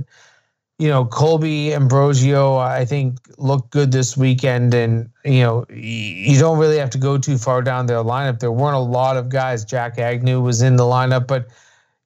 you 0.79 0.87
know, 0.87 1.05
Colby 1.05 1.73
Ambrosio, 1.73 2.57
I 2.57 2.85
think 2.85 3.17
looked 3.39 3.71
good 3.71 3.91
this 3.91 4.15
weekend, 4.15 4.75
and 4.75 5.09
you 5.25 5.41
know, 5.41 5.65
you 5.69 6.37
don't 6.39 6.59
really 6.59 6.77
have 6.77 6.91
to 6.91 6.99
go 6.99 7.17
too 7.17 7.39
far 7.39 7.63
down 7.63 7.87
their 7.87 8.03
lineup. 8.03 8.39
There 8.39 8.51
weren't 8.51 8.75
a 8.75 8.79
lot 8.79 9.17
of 9.17 9.29
guys. 9.29 9.65
Jack 9.65 9.97
Agnew 9.97 10.39
was 10.39 10.61
in 10.61 10.75
the 10.75 10.83
lineup, 10.83 11.25
but 11.25 11.47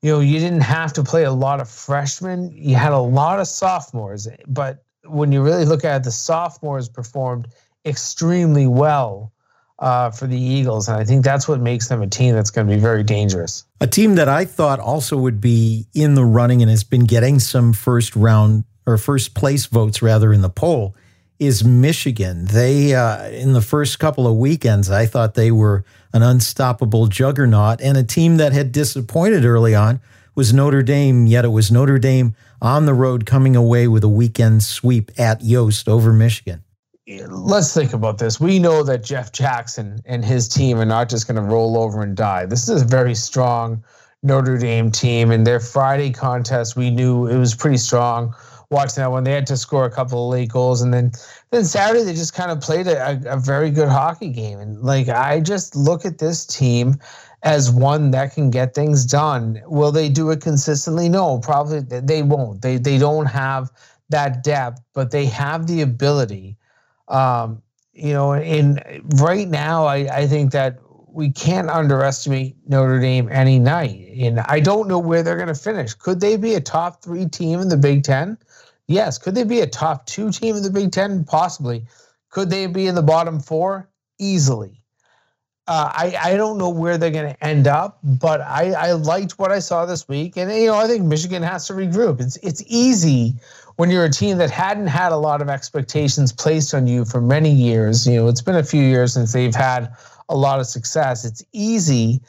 you 0.01 0.11
know, 0.11 0.19
you 0.21 0.39
didn't 0.39 0.61
have 0.61 0.93
to 0.93 1.03
play 1.03 1.23
a 1.23 1.33
lot 1.33 1.59
of 1.59 1.69
freshmen. 1.69 2.49
You 2.55 2.75
had 2.75 2.93
a 2.93 2.99
lot 2.99 3.41
of 3.41 3.47
sophomores, 3.47 4.29
but 4.47 4.85
when 5.03 5.33
you 5.33 5.43
really 5.43 5.65
look 5.65 5.83
at 5.83 5.97
it, 5.97 6.03
the 6.05 6.11
sophomores 6.11 6.87
performed 6.87 7.49
extremely 7.85 8.67
well 8.67 9.33
uh, 9.81 10.11
for 10.11 10.27
the 10.27 10.39
Eagles. 10.39 10.87
And 10.87 10.97
I 10.97 11.03
think 11.03 11.25
that's 11.25 11.47
what 11.47 11.59
makes 11.59 11.87
them 11.87 12.01
a 12.01 12.07
team 12.07 12.35
that's 12.35 12.51
going 12.51 12.67
to 12.67 12.73
be 12.73 12.79
very 12.79 13.03
dangerous. 13.03 13.65
A 13.81 13.87
team 13.87 14.15
that 14.15 14.29
I 14.29 14.45
thought 14.45 14.79
also 14.79 15.17
would 15.17 15.41
be 15.41 15.87
in 15.93 16.15
the 16.15 16.23
running 16.23 16.61
and 16.61 16.69
has 16.69 16.83
been 16.83 17.05
getting 17.05 17.39
some 17.39 17.73
first 17.73 18.15
round 18.15 18.63
or 18.85 18.97
first 18.97 19.33
place 19.33 19.65
votes 19.65 20.01
rather 20.01 20.31
in 20.31 20.41
the 20.41 20.49
poll 20.49 20.95
is 21.39 21.63
Michigan. 21.63 22.45
They, 22.45 22.93
uh, 22.93 23.27
in 23.29 23.53
the 23.53 23.61
first 23.61 23.97
couple 23.97 24.27
of 24.27 24.37
weekends, 24.37 24.91
I 24.91 25.07
thought 25.07 25.33
they 25.33 25.51
were 25.51 25.83
an 26.13 26.21
unstoppable 26.21 27.07
juggernaut 27.07 27.81
and 27.81 27.97
a 27.97 28.03
team 28.03 28.37
that 28.37 28.53
had 28.53 28.71
disappointed 28.71 29.43
early 29.43 29.73
on 29.73 29.99
was 30.35 30.53
Notre 30.53 30.83
Dame, 30.83 31.25
yet 31.25 31.43
it 31.43 31.49
was 31.49 31.71
Notre 31.71 31.97
Dame 31.97 32.35
on 32.61 32.85
the 32.85 32.93
road 32.93 33.25
coming 33.25 33.55
away 33.55 33.87
with 33.87 34.03
a 34.03 34.09
weekend 34.09 34.63
sweep 34.63 35.11
at 35.17 35.43
Yost 35.43 35.89
over 35.89 36.13
Michigan. 36.13 36.63
Let's 37.19 37.73
think 37.73 37.93
about 37.93 38.17
this. 38.17 38.39
We 38.39 38.59
know 38.59 38.83
that 38.83 39.03
Jeff 39.03 39.31
Jackson 39.31 40.01
and 40.05 40.23
his 40.23 40.47
team 40.47 40.79
are 40.79 40.85
not 40.85 41.09
just 41.09 41.27
going 41.27 41.35
to 41.35 41.41
roll 41.41 41.77
over 41.77 42.01
and 42.01 42.15
die. 42.15 42.45
This 42.45 42.69
is 42.69 42.81
a 42.81 42.85
very 42.85 43.15
strong 43.15 43.83
Notre 44.23 44.57
Dame 44.57 44.91
team, 44.91 45.31
and 45.31 45.45
their 45.47 45.59
Friday 45.59 46.11
contest, 46.11 46.75
we 46.75 46.91
knew 46.91 47.25
it 47.25 47.37
was 47.37 47.55
pretty 47.55 47.77
strong 47.77 48.35
watching 48.69 49.01
that 49.01 49.11
one. 49.11 49.23
They 49.23 49.33
had 49.33 49.47
to 49.47 49.57
score 49.57 49.85
a 49.85 49.91
couple 49.91 50.27
of 50.27 50.31
late 50.31 50.49
goals, 50.49 50.81
and 50.81 50.93
then 50.93 51.11
then 51.49 51.65
Saturday 51.65 52.03
they 52.03 52.13
just 52.13 52.33
kind 52.33 52.51
of 52.51 52.61
played 52.61 52.87
a, 52.87 53.19
a, 53.25 53.37
very 53.37 53.71
good 53.71 53.89
hockey 53.89 54.29
game. 54.29 54.59
And 54.59 54.81
like 54.81 55.09
I 55.09 55.39
just 55.39 55.75
look 55.75 56.05
at 56.05 56.19
this 56.19 56.45
team 56.45 56.97
as 57.43 57.71
one 57.71 58.11
that 58.11 58.33
can 58.33 58.51
get 58.51 58.75
things 58.75 59.05
done. 59.05 59.61
Will 59.65 59.91
they 59.91 60.07
do 60.07 60.29
it 60.29 60.41
consistently? 60.41 61.09
No, 61.09 61.39
probably 61.39 61.79
they 61.79 62.21
won't. 62.21 62.61
They 62.61 62.77
they 62.77 62.97
don't 62.97 63.25
have 63.25 63.71
that 64.09 64.43
depth, 64.43 64.81
but 64.93 65.11
they 65.11 65.25
have 65.25 65.67
the 65.67 65.81
ability. 65.81 66.57
Um, 67.11 67.61
you 67.93 68.13
know, 68.13 68.33
in 68.33 68.79
right 69.17 69.47
now, 69.47 69.85
I, 69.85 69.95
I 70.21 70.27
think 70.27 70.53
that 70.53 70.79
we 71.13 71.29
can't 71.29 71.69
underestimate 71.69 72.55
Notre 72.67 72.99
Dame 72.99 73.27
any 73.29 73.59
night. 73.59 74.13
And 74.17 74.39
I 74.39 74.61
don't 74.61 74.87
know 74.87 74.97
where 74.97 75.23
they're 75.23 75.35
going 75.35 75.49
to 75.49 75.55
finish. 75.55 75.93
Could 75.93 76.21
they 76.21 76.37
be 76.37 76.55
a 76.55 76.61
top 76.61 77.03
three 77.03 77.25
team 77.25 77.59
in 77.59 77.67
the 77.67 77.77
Big 77.77 78.03
Ten? 78.03 78.37
Yes. 78.87 79.17
Could 79.17 79.35
they 79.35 79.43
be 79.43 79.59
a 79.59 79.67
top 79.67 80.05
two 80.05 80.31
team 80.31 80.55
in 80.55 80.63
the 80.63 80.69
Big 80.69 80.91
Ten? 80.93 81.25
Possibly. 81.25 81.85
Could 82.29 82.49
they 82.49 82.65
be 82.67 82.87
in 82.87 82.95
the 82.95 83.03
bottom 83.03 83.41
four? 83.41 83.89
Easily. 84.19 84.81
Uh, 85.67 85.91
I, 85.93 86.15
I 86.21 86.37
don't 86.37 86.57
know 86.57 86.69
where 86.69 86.97
they're 86.97 87.11
going 87.11 87.33
to 87.33 87.43
end 87.43 87.67
up, 87.67 87.99
but 88.03 88.41
I, 88.41 88.71
I 88.71 88.91
liked 88.93 89.33
what 89.33 89.51
I 89.51 89.59
saw 89.59 89.85
this 89.85 90.07
week. 90.07 90.37
And, 90.37 90.51
you 90.51 90.67
know, 90.67 90.75
I 90.75 90.87
think 90.87 91.03
Michigan 91.03 91.43
has 91.43 91.67
to 91.67 91.73
regroup. 91.73 92.19
It's, 92.19 92.37
it's 92.37 92.63
easy 92.67 93.35
when 93.81 93.89
you're 93.89 94.05
a 94.05 94.11
team 94.11 94.37
that 94.37 94.51
hadn't 94.51 94.85
had 94.85 95.11
a 95.11 95.17
lot 95.17 95.41
of 95.41 95.49
expectations 95.49 96.31
placed 96.31 96.71
on 96.71 96.85
you 96.85 97.03
for 97.03 97.19
many 97.19 97.49
years. 97.49 98.05
You 98.05 98.17
know, 98.17 98.27
it's 98.27 98.39
been 98.39 98.57
a 98.57 98.63
few 98.63 98.83
years 98.83 99.15
since 99.15 99.33
they've 99.33 99.55
had 99.55 99.91
a 100.29 100.37
lot 100.37 100.59
of 100.59 100.67
success. 100.67 101.25
It's 101.25 101.43
easy 101.51 102.21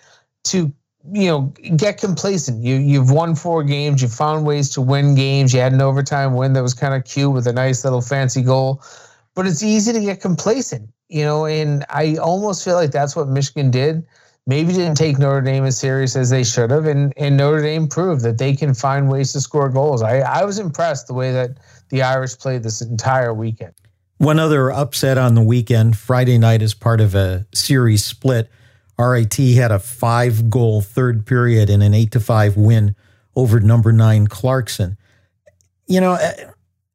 to 0.45 0.73
you 1.13 1.29
know, 1.29 1.53
get 1.77 1.99
complacent. 1.99 2.65
You 2.65 2.77
you've 2.77 3.11
won 3.11 3.35
four 3.35 3.65
games. 3.65 4.01
You 4.01 4.09
found 4.09 4.47
ways 4.47 4.71
to 4.71 4.81
win 4.81 5.15
games. 5.15 5.53
You 5.53 5.61
had 5.61 5.75
an 5.75 5.83
overtime 5.83 6.37
win 6.37 6.55
that 6.55 6.63
was 6.63 6.73
kind 6.73 6.95
of 6.95 7.05
cute 7.05 7.33
with 7.33 7.47
a 7.47 7.53
nice 7.53 7.85
little 7.85 8.01
fancy 8.01 8.41
goal. 8.41 8.83
But 9.35 9.47
it's 9.47 9.63
easy 9.63 9.93
to 9.93 10.01
get 10.01 10.23
complacent, 10.23 10.89
you 11.11 11.23
know. 11.23 11.45
And 11.45 11.85
I 11.91 12.17
almost 12.17 12.65
feel 12.65 12.77
like 12.77 12.93
that's 12.93 13.15
what 13.15 13.29
Michigan 13.29 13.71
did. 13.71 14.07
Maybe 14.47 14.73
didn't 14.73 14.97
take 14.97 15.19
Notre 15.19 15.41
Dame 15.41 15.65
as 15.65 15.79
serious 15.79 16.17
as 16.17 16.31
they 16.31 16.43
should 16.43 16.71
have, 16.71 16.87
and 16.87 17.13
and 17.17 17.37
Notre 17.37 17.63
Dame 17.63 17.87
proved 17.87 18.23
that 18.23 18.39
they 18.39 18.57
can 18.57 18.75
find 18.75 19.11
ways 19.11 19.33
to 19.35 19.41
score 19.41 19.69
goals. 19.69 20.03
I 20.03 20.19
I 20.19 20.45
was 20.45 20.59
impressed 20.59 21.07
the 21.07 21.15
way 21.15 21.33
that 21.33 21.59
the 21.91 22.03
Irish 22.03 22.37
played 22.39 22.63
this 22.63 22.81
entire 22.81 23.33
weekend. 23.33 23.75
One 24.19 24.39
other 24.39 24.71
upset 24.71 25.19
on 25.19 25.35
the 25.35 25.43
weekend, 25.43 25.97
Friday 25.97 26.39
night, 26.39 26.63
as 26.63 26.75
part 26.75 27.01
of 27.01 27.15
a 27.15 27.47
series 27.53 28.05
split 28.05 28.51
RIT 28.99 29.35
had 29.35 29.73
a 29.73 29.79
five 29.79 30.51
goal 30.51 30.81
third 30.81 31.27
period 31.27 31.71
and 31.71 31.83
an 31.83 31.95
eight 31.95 32.13
to 32.13 32.21
five 32.21 32.57
win 32.57 32.95
over 33.35 33.61
number 33.61 33.93
nine 33.93 34.27
Clarkson. 34.27 34.97
You 35.87 36.01
know, 36.01 36.15
eh, 36.15 36.51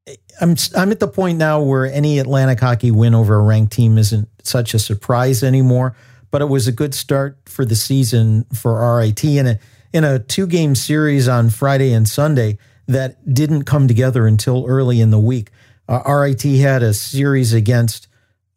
eh, 0.08 0.16
I'm 0.40 0.56
I'm 0.76 0.92
at 0.92 1.00
the 1.00 1.08
point 1.08 1.38
now 1.38 1.62
where 1.62 1.86
any 1.86 2.20
Atlantic 2.20 2.60
hockey 2.60 2.92
win 2.92 3.16
over 3.16 3.36
a 3.36 3.42
ranked 3.42 3.74
team 3.74 3.98
isn't 3.98 4.30
such 4.44 4.74
a 4.74 4.80
surprise 4.80 5.44
anymore. 5.44 5.96
But 6.32 6.42
it 6.42 6.46
was 6.50 6.68
a 6.68 6.72
good 6.72 6.94
start 6.94 7.38
for 7.46 7.66
the 7.66 7.76
season 7.76 8.46
for 8.54 8.98
RIT 8.98 9.24
in 9.24 9.48
a 9.48 9.60
in 9.94 10.04
a 10.04 10.20
two 10.20 10.48
game 10.48 10.76
series 10.76 11.28
on 11.28 11.50
Friday 11.50 11.94
and 11.94 12.08
Sunday 12.08 12.58
that 12.88 13.34
didn't 13.34 13.64
come 13.64 13.88
together 13.88 14.28
until 14.28 14.66
early 14.68 15.02
in 15.02 15.12
the 15.12 15.20
week. 15.20 15.52
Uh, 15.88 16.02
RIT 16.06 16.44
had 16.44 16.84
a 16.84 16.94
series 16.94 17.54
against 17.54 18.08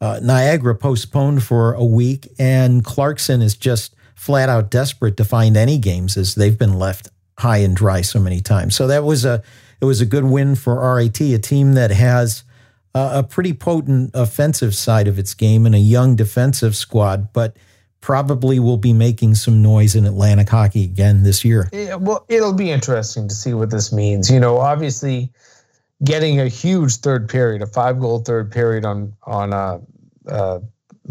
uh, 0.00 0.18
Niagara 0.22 0.74
postponed 0.74 1.42
for 1.42 1.74
a 1.74 1.84
week, 1.84 2.28
and 2.38 2.84
Clarkson 2.84 3.42
is 3.42 3.54
just 3.54 3.94
flat 4.14 4.48
out 4.48 4.70
desperate 4.70 5.16
to 5.16 5.24
find 5.24 5.56
any 5.56 5.78
games 5.78 6.16
as 6.16 6.34
they've 6.34 6.58
been 6.58 6.78
left 6.78 7.08
high 7.38 7.58
and 7.58 7.74
dry 7.74 8.00
so 8.02 8.18
many 8.18 8.40
times. 8.40 8.74
So 8.76 8.86
that 8.86 9.04
was 9.04 9.24
a 9.24 9.42
it 9.80 9.86
was 9.86 10.00
a 10.00 10.06
good 10.06 10.24
win 10.24 10.56
for 10.56 10.94
RIT, 10.96 11.20
a 11.20 11.38
team 11.38 11.72
that 11.74 11.90
has 11.90 12.44
a, 12.94 13.10
a 13.18 13.22
pretty 13.22 13.52
potent 13.52 14.10
offensive 14.14 14.74
side 14.74 15.08
of 15.08 15.18
its 15.18 15.34
game 15.34 15.66
and 15.66 15.74
a 15.74 15.78
young 15.78 16.16
defensive 16.16 16.76
squad, 16.76 17.32
but 17.32 17.56
probably 18.00 18.58
will 18.58 18.78
be 18.78 18.92
making 18.92 19.34
some 19.34 19.62
noise 19.62 19.94
in 19.94 20.06
Atlantic 20.06 20.48
hockey 20.48 20.84
again 20.84 21.22
this 21.22 21.44
year. 21.44 21.68
Yeah, 21.72 21.96
well, 21.96 22.24
it'll 22.28 22.54
be 22.54 22.70
interesting 22.70 23.28
to 23.28 23.34
see 23.34 23.54
what 23.54 23.70
this 23.70 23.92
means. 23.92 24.30
You 24.30 24.40
know, 24.40 24.58
obviously 24.58 25.30
getting 26.02 26.40
a 26.40 26.48
huge 26.48 26.96
third 26.96 27.28
period, 27.28 27.62
a 27.62 27.66
five 27.66 28.00
goal 28.00 28.20
third 28.20 28.50
period 28.50 28.84
on 28.84 29.14
on 29.24 29.52
a, 29.52 29.80
uh, 30.28 30.60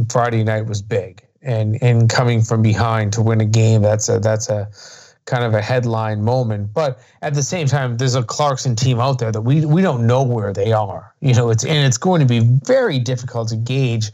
Friday 0.09 0.43
night 0.43 0.65
was 0.65 0.81
big, 0.81 1.23
and 1.41 1.81
and 1.81 2.09
coming 2.09 2.41
from 2.41 2.61
behind 2.61 3.13
to 3.13 3.21
win 3.21 3.41
a 3.41 3.45
game 3.45 3.81
that's 3.81 4.09
a 4.09 4.19
that's 4.19 4.49
a 4.49 4.69
kind 5.29 5.43
of 5.43 5.53
a 5.53 5.61
headline 5.61 6.23
moment. 6.23 6.73
But 6.73 6.99
at 7.21 7.35
the 7.35 7.43
same 7.43 7.67
time, 7.67 7.97
there's 7.97 8.15
a 8.15 8.23
Clarkson 8.23 8.75
team 8.75 8.99
out 8.99 9.19
there 9.19 9.31
that 9.31 9.41
we 9.41 9.65
we 9.65 9.81
don't 9.81 10.07
know 10.07 10.23
where 10.23 10.51
they 10.51 10.73
are. 10.73 11.13
You 11.21 11.33
know, 11.35 11.49
it's 11.49 11.63
and 11.63 11.85
it's 11.87 11.97
going 11.97 12.19
to 12.19 12.25
be 12.27 12.39
very 12.65 12.99
difficult 12.99 13.49
to 13.49 13.55
gauge 13.55 14.11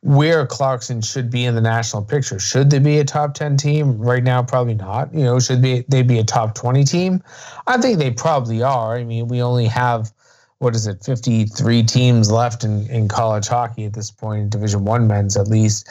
where 0.00 0.46
Clarkson 0.46 1.02
should 1.02 1.30
be 1.30 1.44
in 1.44 1.54
the 1.54 1.60
national 1.60 2.02
picture. 2.02 2.38
Should 2.38 2.70
they 2.70 2.78
be 2.78 2.98
a 2.98 3.04
top 3.04 3.34
10 3.34 3.56
team? 3.56 3.98
Right 3.98 4.22
now, 4.22 4.42
probably 4.42 4.74
not. 4.74 5.12
You 5.12 5.24
know, 5.24 5.40
should 5.40 5.60
be 5.60 5.84
they 5.88 6.02
be 6.02 6.18
a 6.18 6.24
top 6.24 6.54
20 6.54 6.84
team? 6.84 7.22
I 7.66 7.76
think 7.78 7.98
they 7.98 8.10
probably 8.10 8.62
are. 8.62 8.96
I 8.96 9.04
mean, 9.04 9.28
we 9.28 9.42
only 9.42 9.66
have 9.66 10.12
what 10.58 10.74
is 10.74 10.86
it 10.86 11.04
53 11.04 11.82
teams 11.82 12.30
left 12.30 12.64
in, 12.64 12.88
in 12.88 13.08
college 13.08 13.46
hockey 13.46 13.84
at 13.84 13.92
this 13.92 14.10
point 14.10 14.50
division 14.50 14.84
one 14.84 15.06
men's 15.06 15.36
at 15.36 15.48
least. 15.48 15.88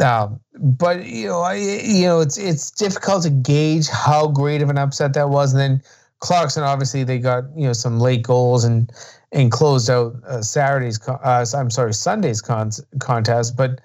Um, 0.00 0.40
but 0.54 1.04
you 1.04 1.28
know 1.28 1.40
I, 1.40 1.54
you 1.54 2.06
know 2.06 2.20
it's 2.20 2.38
it's 2.38 2.70
difficult 2.70 3.22
to 3.24 3.30
gauge 3.30 3.88
how 3.88 4.28
great 4.28 4.62
of 4.62 4.70
an 4.70 4.78
upset 4.78 5.14
that 5.14 5.30
was. 5.30 5.52
And 5.52 5.60
then 5.60 5.82
clarkson 6.18 6.62
obviously 6.62 7.04
they 7.04 7.18
got 7.18 7.44
you 7.56 7.66
know 7.66 7.72
some 7.72 7.98
late 7.98 8.22
goals 8.22 8.64
and 8.64 8.92
and 9.32 9.50
closed 9.50 9.88
out 9.88 10.14
uh, 10.26 10.42
saturday's 10.42 11.00
uh, 11.08 11.46
i'm 11.56 11.70
sorry 11.70 11.94
sunday's 11.94 12.40
con- 12.40 12.70
contest. 12.98 13.56
But 13.56 13.80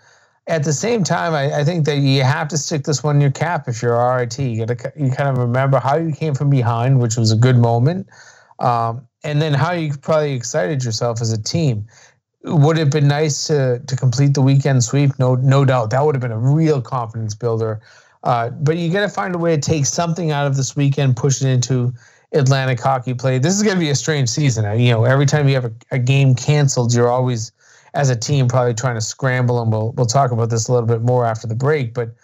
at 0.48 0.63
the 0.63 0.74
same 0.74 1.03
time, 1.03 1.34
I, 1.34 1.60
I, 1.60 1.63
think 1.63 1.86
that 1.86 1.98
you 1.98 2.22
have 2.24 2.48
to 2.50 2.58
stick 2.58 2.84
this 2.84 3.03
one 3.03 3.15
in 3.15 3.22
your 3.22 3.32
cap 3.32 3.67
if 3.67 3.82
you're 3.82 3.98
RIT. 4.15 4.38
You 4.38 4.65
got 4.65 4.77
to 4.77 4.94
you 4.96 5.10
kind 5.10 5.29
of 5.29 5.38
remember 5.38 5.79
how 5.79 5.98
you 5.98 6.12
came 6.12 6.36
from 6.36 6.51
behind, 6.51 7.00
which 7.00 7.15
was 7.15 7.32
a 7.32 7.36
good 7.36 7.58
moment, 7.58 8.08
um, 8.59 9.07
and 9.24 9.41
then 9.41 9.53
how 9.53 9.71
you 9.71 9.93
probably 9.97 10.33
excited 10.33 10.83
yourself 10.83 11.21
as 11.21 11.31
a 11.31 11.41
team. 11.41 11.88
Would 12.43 12.77
it 12.77 12.81
have 12.81 12.89
been 12.91 13.07
nice 13.07 13.47
to 13.47 13.81
to 13.88 13.95
complete 13.95 14.35
the 14.35 14.41
weekend 14.41 14.83
sweep? 14.83 15.17
No, 15.17 15.35
no 15.35 15.65
doubt. 15.65 15.89
That 15.89 16.05
would 16.05 16.15
have 16.15 16.21
been 16.21 16.31
a 16.31 16.38
real 16.38 16.81
confidence 16.81 17.33
builder. 17.33 17.81
Uh, 18.24 18.50
but 18.50 18.77
you 18.77 18.91
got 18.91 19.01
to 19.01 19.09
find 19.09 19.35
a 19.35 19.38
way 19.38 19.55
to 19.55 19.62
take 19.62 19.85
something 19.85 20.31
out 20.31 20.47
of 20.47 20.55
this 20.55 20.75
weekend, 20.75 21.15
push 21.15 21.41
it 21.41 21.47
into 21.47 21.93
Atlantic 22.33 22.79
hockey 22.79 23.13
play. 23.13 23.38
This 23.38 23.55
is 23.55 23.63
going 23.63 23.75
to 23.75 23.79
be 23.79 23.89
a 23.89 23.95
strange 23.95 24.29
season. 24.29 24.79
You 24.79 24.91
know, 24.91 25.05
every 25.05 25.25
time 25.25 25.47
you 25.47 25.55
have 25.55 25.65
a, 25.65 25.74
a 25.91 26.00
game 26.00 26.33
canceled, 26.33 26.93
you're 26.93 27.07
always, 27.07 27.51
as 27.93 28.09
a 28.09 28.15
team, 28.15 28.47
probably 28.47 28.74
trying 28.74 28.95
to 28.95 29.01
scramble. 29.01 29.62
And 29.62 29.71
we'll 29.71 29.91
we'll 29.93 30.07
talk 30.07 30.31
about 30.31 30.50
this 30.50 30.67
a 30.67 30.74
little 30.74 30.88
bit 30.88 31.01
more 31.01 31.25
after 31.25 31.47
the 31.47 31.55
break. 31.55 31.93
But 31.93 32.15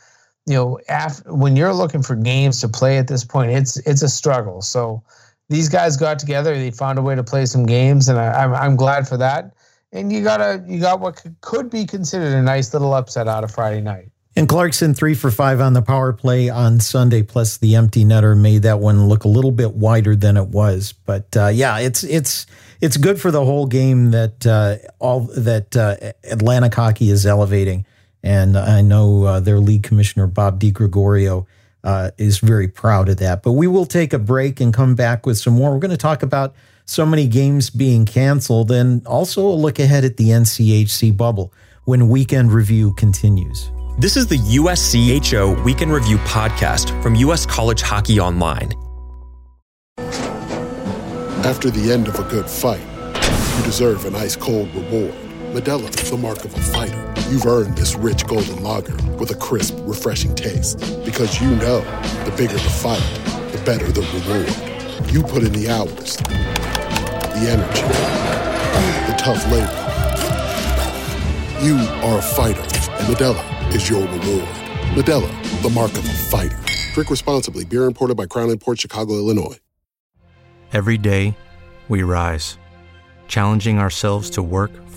you 0.48 0.56
know, 0.56 0.80
when 1.28 1.56
you're 1.56 1.74
looking 1.74 2.02
for 2.02 2.16
games 2.16 2.62
to 2.62 2.68
play 2.68 2.98
at 2.98 3.08
this 3.08 3.24
point, 3.24 3.52
it's 3.52 3.78
it's 3.88 4.02
a 4.02 4.10
struggle. 4.10 4.62
So 4.62 5.04
these 5.52 5.68
guys 5.68 5.98
got 5.98 6.18
together. 6.18 6.56
They 6.56 6.72
found 6.72 6.98
a 6.98 7.02
way 7.02 7.14
to 7.14 7.24
play 7.24 7.46
some 7.46 7.66
games, 7.66 8.08
and 8.08 8.18
I, 8.18 8.44
am 8.44 8.54
I'm, 8.54 8.62
I'm 8.62 8.76
glad 8.78 9.06
for 9.06 9.18
that. 9.18 9.54
And 9.92 10.12
you 10.12 10.24
got 10.24 10.40
a 10.40 10.64
you 10.66 10.80
got 10.80 11.02
what 11.02 11.22
could 11.42 11.70
be 11.70 11.86
considered 11.86 12.34
a 12.34 12.42
nice 12.42 12.74
little 12.74 12.94
upset 12.94 13.28
out 13.28 13.44
of 13.44 13.52
Friday 13.52 13.82
night. 13.82 14.10
And 14.38 14.48
Clarkson 14.48 14.94
three 14.94 15.14
for 15.14 15.30
five 15.30 15.60
on 15.60 15.74
the 15.74 15.82
power 15.82 16.14
play 16.14 16.50
on 16.50 16.80
Sunday, 16.80 17.22
plus 17.22 17.58
the 17.58 17.76
empty 17.76 18.06
netter 18.06 18.40
made 18.40 18.62
that 18.64 18.80
one 18.80 19.10
look 19.10 19.26
a 19.26 19.28
little 19.28 19.52
bit 19.52 19.74
wider 19.74 20.16
than 20.16 20.38
it 20.38 20.48
was. 20.48 20.94
But 21.06 21.36
uh, 21.36 21.48
yeah, 21.48 21.80
it's 21.80 22.06
it's 22.06 22.46
it's 22.80 22.96
good 22.96 23.20
for 23.20 23.30
the 23.30 23.44
whole 23.44 23.66
game 23.66 24.12
that 24.12 24.48
uh, 24.48 24.78
all 25.00 25.20
that 25.36 25.76
uh, 25.76 25.98
Atlantic 26.24 26.74
hockey 26.74 27.10
is 27.10 27.26
elevating. 27.26 27.86
And 28.24 28.58
I 28.58 28.82
know 28.82 29.24
uh, 29.24 29.40
their 29.42 29.60
league 29.60 29.84
commissioner 29.84 30.28
Bob 30.28 30.62
DiGregorio 30.62 31.46
uh, 31.84 32.12
is 32.18 32.40
very 32.40 32.68
proud 32.68 33.10
of 33.10 33.18
that. 33.18 33.44
But 33.44 33.54
we 33.54 33.68
will 33.68 33.86
take 33.86 34.14
a 34.14 34.20
break 34.20 34.60
and 34.60 34.74
come 34.74 34.96
back 34.96 35.26
with 35.26 35.38
some 35.38 35.54
more. 35.54 35.74
We're 35.74 35.80
going 35.80 35.92
to 35.92 35.98
talk 35.98 36.24
about 36.24 36.54
so 36.86 37.06
many 37.06 37.28
games 37.28 37.70
being 37.70 38.06
canceled 38.06 38.72
and 38.72 39.06
also 39.08 39.48
a 39.48 39.56
look 39.56 39.80
ahead 39.80 40.04
at 40.04 40.18
the 40.18 40.30
NCHC 40.30 41.16
bubble 41.16 41.54
when 41.86 42.10
Weekend 42.10 42.52
Review 42.52 42.94
continues. 42.94 43.72
This 44.00 44.18
is 44.18 44.28
the 44.28 44.38
USCHO 44.38 45.64
Weekend 45.64 45.92
Review 45.92 46.18
podcast 46.20 47.02
from 47.04 47.16
U.S. 47.16 47.46
College 47.46 47.82
Hockey 47.82 48.20
Online. 48.20 48.72
After 51.44 51.70
the 51.70 51.92
end 51.92 52.08
of 52.08 52.20
a 52.20 52.24
good 52.24 52.50
fight, 52.50 52.82
you 53.58 53.64
deserve 53.64 54.06
an 54.06 54.16
ice 54.16 54.36
cold 54.36 54.74
reward. 54.74 55.31
Modelo 55.52 55.90
is 56.02 56.10
the 56.10 56.16
mark 56.16 56.46
of 56.46 56.56
a 56.56 56.60
fighter. 56.62 57.14
You've 57.30 57.46
earned 57.46 57.76
this 57.76 57.96
rich 57.96 58.26
golden 58.26 58.64
lager 58.64 58.96
with 59.18 59.32
a 59.32 59.36
crisp, 59.36 59.76
refreshing 59.82 60.34
taste. 60.34 60.80
Because 61.04 61.42
you 61.42 61.50
know 61.58 61.82
the 62.24 62.34
bigger 62.38 62.54
the 62.54 62.60
fight, 62.60 63.04
the 63.52 63.62
better 63.66 63.92
the 63.92 64.00
reward. 64.00 65.12
You 65.12 65.22
put 65.24 65.44
in 65.44 65.52
the 65.52 65.70
hours, 65.70 66.16
the 66.16 67.50
energy, 67.52 67.82
the 69.12 69.18
tough 69.18 69.44
labor. 69.52 69.68
You 71.62 71.76
are 72.08 72.20
a 72.20 72.22
fighter, 72.22 72.62
and 72.62 73.14
Modelo 73.14 73.76
is 73.76 73.90
your 73.90 74.04
reward. 74.04 74.48
Modelo, 74.96 75.62
the 75.64 75.70
mark 75.70 75.92
of 75.92 76.06
a 76.06 76.14
fighter. 76.14 76.58
Drink 76.94 77.10
responsibly. 77.10 77.66
Beer 77.66 77.88
imported 77.88 78.16
by 78.16 78.26
Crown 78.26 78.58
Port 78.58 78.80
Chicago, 78.80 79.16
Illinois. 79.16 79.58
Every 80.72 80.98
day, 80.98 81.36
we 81.90 82.04
rise, 82.04 82.58
challenging 83.28 83.80
ourselves 83.80 84.30
to 84.30 84.42
work 84.42 84.72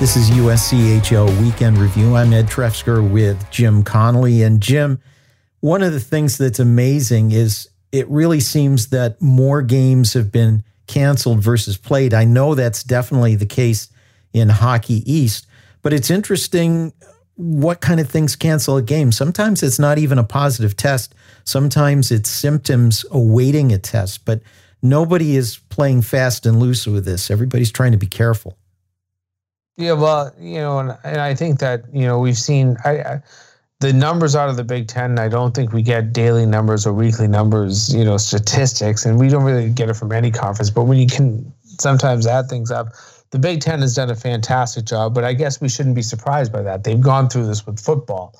This 0.00 0.16
is 0.16 0.30
USCHO 0.30 1.42
Weekend 1.42 1.76
Review. 1.76 2.14
I'm 2.14 2.32
Ed 2.32 2.46
Trefzger 2.46 3.10
with 3.10 3.50
Jim 3.50 3.82
Connolly. 3.82 4.44
And 4.44 4.60
Jim, 4.60 5.00
one 5.58 5.82
of 5.82 5.92
the 5.92 5.98
things 5.98 6.38
that's 6.38 6.60
amazing 6.60 7.32
is 7.32 7.68
it 7.90 8.08
really 8.08 8.38
seems 8.38 8.90
that 8.90 9.20
more 9.20 9.60
games 9.60 10.12
have 10.12 10.30
been 10.30 10.62
canceled 10.86 11.40
versus 11.40 11.76
played. 11.76 12.14
I 12.14 12.22
know 12.24 12.54
that's 12.54 12.84
definitely 12.84 13.34
the 13.34 13.44
case 13.44 13.88
in 14.32 14.50
Hockey 14.50 15.02
East, 15.12 15.48
but 15.82 15.92
it's 15.92 16.10
interesting 16.10 16.92
what 17.34 17.80
kind 17.80 17.98
of 17.98 18.08
things 18.08 18.36
cancel 18.36 18.76
a 18.76 18.82
game. 18.82 19.10
Sometimes 19.10 19.64
it's 19.64 19.80
not 19.80 19.98
even 19.98 20.16
a 20.16 20.24
positive 20.24 20.76
test, 20.76 21.12
sometimes 21.42 22.12
it's 22.12 22.30
symptoms 22.30 23.04
awaiting 23.10 23.72
a 23.72 23.78
test, 23.78 24.24
but 24.24 24.42
nobody 24.80 25.34
is 25.34 25.58
playing 25.70 26.02
fast 26.02 26.46
and 26.46 26.60
loose 26.60 26.86
with 26.86 27.04
this. 27.04 27.32
Everybody's 27.32 27.72
trying 27.72 27.92
to 27.92 27.98
be 27.98 28.06
careful. 28.06 28.56
Yeah, 29.78 29.92
well, 29.92 30.34
you 30.40 30.56
know, 30.56 30.80
and, 30.80 30.98
and 31.04 31.20
I 31.20 31.36
think 31.36 31.60
that 31.60 31.84
you 31.92 32.04
know 32.04 32.18
we've 32.18 32.36
seen 32.36 32.76
I, 32.84 32.90
I, 32.90 33.22
the 33.78 33.92
numbers 33.92 34.34
out 34.34 34.48
of 34.48 34.56
the 34.56 34.64
Big 34.64 34.88
Ten. 34.88 35.20
I 35.20 35.28
don't 35.28 35.54
think 35.54 35.72
we 35.72 35.82
get 35.82 36.12
daily 36.12 36.46
numbers 36.46 36.84
or 36.84 36.92
weekly 36.92 37.28
numbers, 37.28 37.94
you 37.94 38.04
know, 38.04 38.16
statistics, 38.16 39.06
and 39.06 39.20
we 39.20 39.28
don't 39.28 39.44
really 39.44 39.70
get 39.70 39.88
it 39.88 39.94
from 39.94 40.10
any 40.10 40.32
conference. 40.32 40.68
But 40.68 40.84
when 40.84 40.98
you 40.98 41.06
can 41.06 41.52
sometimes 41.62 42.26
add 42.26 42.48
things 42.48 42.72
up, 42.72 42.88
the 43.30 43.38
Big 43.38 43.60
Ten 43.60 43.80
has 43.80 43.94
done 43.94 44.10
a 44.10 44.16
fantastic 44.16 44.84
job. 44.84 45.14
But 45.14 45.22
I 45.22 45.32
guess 45.32 45.60
we 45.60 45.68
shouldn't 45.68 45.94
be 45.94 46.02
surprised 46.02 46.52
by 46.52 46.62
that. 46.62 46.82
They've 46.82 47.00
gone 47.00 47.28
through 47.28 47.46
this 47.46 47.64
with 47.64 47.78
football, 47.78 48.34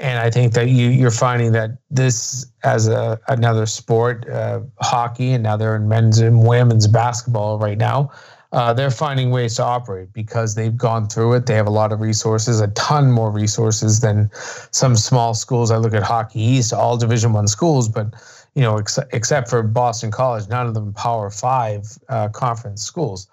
and 0.00 0.18
I 0.18 0.28
think 0.28 0.54
that 0.54 0.70
you 0.70 0.88
you're 0.88 1.12
finding 1.12 1.52
that 1.52 1.78
this 1.92 2.46
as 2.64 2.88
a 2.88 3.20
another 3.28 3.66
sport, 3.66 4.28
uh, 4.28 4.62
hockey, 4.80 5.30
and 5.30 5.44
now 5.44 5.56
they're 5.56 5.76
in 5.76 5.86
men's 5.86 6.18
and 6.18 6.44
women's 6.44 6.88
basketball 6.88 7.60
right 7.60 7.78
now 7.78 8.10
uh, 8.52 8.72
they're 8.72 8.90
finding 8.90 9.30
ways 9.30 9.54
to 9.56 9.62
operate 9.62 10.12
because 10.12 10.54
they've 10.54 10.76
gone 10.76 11.08
through 11.08 11.34
it. 11.34 11.46
They 11.46 11.54
have 11.54 11.68
a 11.68 11.70
lot 11.70 11.92
of 11.92 12.00
resources, 12.00 12.60
a 12.60 12.68
ton 12.68 13.12
more 13.12 13.30
resources 13.30 14.00
than 14.00 14.28
some 14.72 14.96
small 14.96 15.34
schools. 15.34 15.70
I 15.70 15.76
look 15.76 15.94
at 15.94 16.02
Hockey 16.02 16.40
East, 16.40 16.72
all 16.72 16.96
Division 16.96 17.32
One 17.32 17.46
schools, 17.46 17.88
but 17.88 18.12
you 18.54 18.62
know, 18.62 18.78
ex- 18.78 18.98
except 19.12 19.48
for 19.48 19.62
Boston 19.62 20.10
College, 20.10 20.48
none 20.48 20.66
of 20.66 20.74
them 20.74 20.92
Power 20.94 21.30
Five 21.30 21.86
uh, 22.08 22.28
conference 22.28 22.82
schools. 22.82 23.28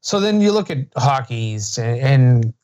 So 0.00 0.20
then 0.20 0.40
you 0.40 0.52
look 0.52 0.70
at 0.70 0.78
Hockey 0.96 1.34
East, 1.34 1.76
and, 1.76 2.00
and 2.00 2.54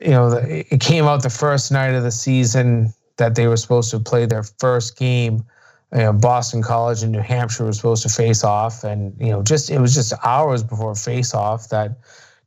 you 0.00 0.10
know, 0.10 0.28
the, 0.28 0.74
it 0.74 0.80
came 0.80 1.04
out 1.06 1.22
the 1.22 1.30
first 1.30 1.72
night 1.72 1.94
of 1.94 2.02
the 2.02 2.10
season 2.10 2.92
that 3.16 3.34
they 3.36 3.46
were 3.46 3.56
supposed 3.56 3.90
to 3.92 3.98
play 3.98 4.26
their 4.26 4.42
first 4.42 4.98
game 4.98 5.44
you 5.92 5.98
know, 5.98 6.12
Boston 6.12 6.62
College 6.62 7.02
and 7.02 7.12
New 7.12 7.20
Hampshire 7.20 7.64
were 7.64 7.72
supposed 7.72 8.02
to 8.02 8.08
face 8.08 8.44
off, 8.44 8.82
and 8.82 9.14
you 9.20 9.28
know, 9.28 9.42
just 9.42 9.70
it 9.70 9.78
was 9.78 9.94
just 9.94 10.12
hours 10.24 10.62
before 10.62 10.94
face 10.94 11.34
off 11.34 11.68
that 11.68 11.98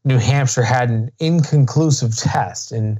New 0.04 0.18
Hampshire 0.18 0.64
had 0.64 0.90
an 0.90 1.12
inconclusive 1.20 2.18
test, 2.18 2.72
and 2.72 3.00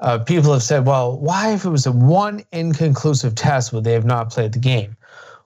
uh, 0.00 0.18
people 0.20 0.52
have 0.52 0.62
said, 0.62 0.86
well, 0.86 1.18
why 1.18 1.52
if 1.52 1.64
it 1.64 1.70
was 1.70 1.86
a 1.86 1.92
one 1.92 2.44
inconclusive 2.52 3.34
test 3.34 3.72
would 3.72 3.84
they 3.84 3.94
have 3.94 4.04
not 4.04 4.30
played 4.30 4.52
the 4.52 4.60
game? 4.60 4.96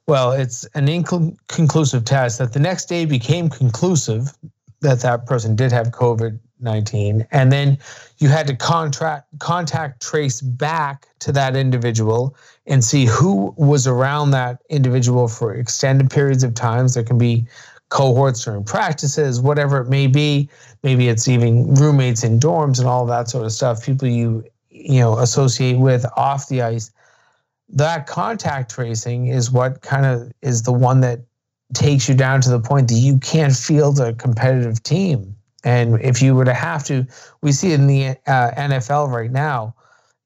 Well, 0.06 0.32
it's 0.32 0.64
an 0.74 0.88
inconclusive 0.88 2.04
test 2.04 2.38
that 2.38 2.52
the 2.52 2.60
next 2.60 2.86
day 2.86 3.06
became 3.06 3.48
conclusive 3.48 4.36
that 4.82 5.00
that 5.00 5.26
person 5.26 5.56
did 5.56 5.72
have 5.72 5.88
COVID 5.88 6.38
19 6.62 7.26
and 7.32 7.50
then 7.50 7.76
you 8.18 8.28
had 8.28 8.46
to 8.46 8.54
contract 8.54 9.26
contact 9.40 10.00
trace 10.00 10.40
back 10.40 11.08
to 11.18 11.32
that 11.32 11.56
individual 11.56 12.36
and 12.66 12.84
see 12.84 13.04
who 13.04 13.52
was 13.56 13.86
around 13.86 14.30
that 14.30 14.62
individual 14.70 15.26
for 15.28 15.54
extended 15.54 16.10
periods 16.10 16.44
of 16.44 16.54
times. 16.54 16.94
There 16.94 17.02
can 17.02 17.18
be 17.18 17.46
cohorts 17.88 18.44
during 18.44 18.64
practices 18.64 19.40
whatever 19.40 19.80
it 19.80 19.88
may 19.88 20.06
be. 20.06 20.48
Maybe 20.82 21.08
it's 21.08 21.28
even 21.28 21.74
roommates 21.74 22.24
in 22.24 22.38
dorms 22.38 22.78
and 22.78 22.88
all 22.88 23.04
that 23.06 23.28
sort 23.28 23.44
of 23.44 23.52
stuff 23.52 23.84
people 23.84 24.08
you 24.08 24.44
you 24.70 25.00
know 25.00 25.18
associate 25.18 25.78
with 25.78 26.06
off 26.16 26.48
the 26.48 26.62
ice. 26.62 26.90
That 27.68 28.06
contact 28.06 28.70
tracing 28.70 29.26
is 29.26 29.50
what 29.50 29.82
kind 29.82 30.06
of 30.06 30.32
is 30.42 30.62
the 30.62 30.72
one 30.72 31.00
that 31.00 31.20
takes 31.74 32.08
you 32.08 32.14
down 32.14 32.40
to 32.40 32.50
the 32.50 32.60
point 32.60 32.88
that 32.88 32.94
you 32.94 33.18
can't 33.18 33.54
field 33.54 34.00
a 34.00 34.12
competitive 34.14 34.82
team 34.82 35.36
and 35.64 36.00
if 36.00 36.20
you 36.20 36.34
were 36.34 36.44
to 36.44 36.54
have 36.54 36.84
to, 36.84 37.06
we 37.40 37.52
see 37.52 37.72
it 37.72 37.80
in 37.80 37.86
the 37.86 38.08
uh, 38.26 38.50
NFL 38.52 39.08
right 39.08 39.30
now, 39.30 39.74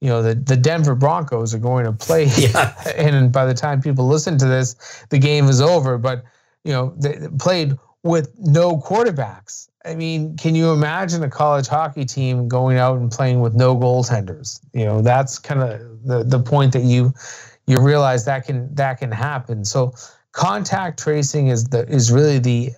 you 0.01 0.09
know, 0.09 0.23
the, 0.23 0.35
the 0.35 0.57
Denver 0.57 0.95
Broncos 0.95 1.55
are 1.55 1.59
going 1.59 1.85
to 1.85 1.93
play. 1.93 2.29
Yeah. 2.37 2.75
And 2.97 3.33
by 3.33 3.47
the 3.47 3.55
time 3.55 3.81
people 3.81 4.07
listen 4.07 4.39
to 4.39 4.47
this, 4.47 5.05
the 5.11 5.19
game 5.19 5.49
is 5.49 5.61
over. 5.61 5.99
But, 5.99 6.25
you 6.65 6.73
know, 6.73 6.95
they 6.97 7.29
played 7.39 7.77
with 8.03 8.33
no 8.39 8.79
quarterbacks. 8.79 9.69
I 9.85 9.95
mean, 9.95 10.37
can 10.37 10.55
you 10.55 10.73
imagine 10.73 11.23
a 11.23 11.31
college 11.31 11.69
hockey 11.69 12.05
team 12.05 12.49
going 12.49 12.77
out 12.77 12.99
and 12.99 13.11
playing 13.11 13.41
with 13.41 13.55
no 13.55 13.77
goaltenders? 13.77 14.61
You 14.73 14.85
know, 14.85 15.01
that's 15.01 15.39
kind 15.39 15.63
of 15.63 15.81
the, 16.05 16.25
the 16.25 16.41
point 16.41 16.73
that 16.73 16.83
you 16.83 17.15
you 17.69 17.81
realize 17.81 18.25
that 18.25 18.47
can 18.47 18.73
that 18.75 18.99
can 18.99 19.13
happen. 19.13 19.65
So 19.65 19.95
contact 20.37 20.99
tracing 20.99 21.49
is 21.49 21.65
the 21.65 21.89
is 21.89 22.13
really 22.13 22.39
the 22.39 22.71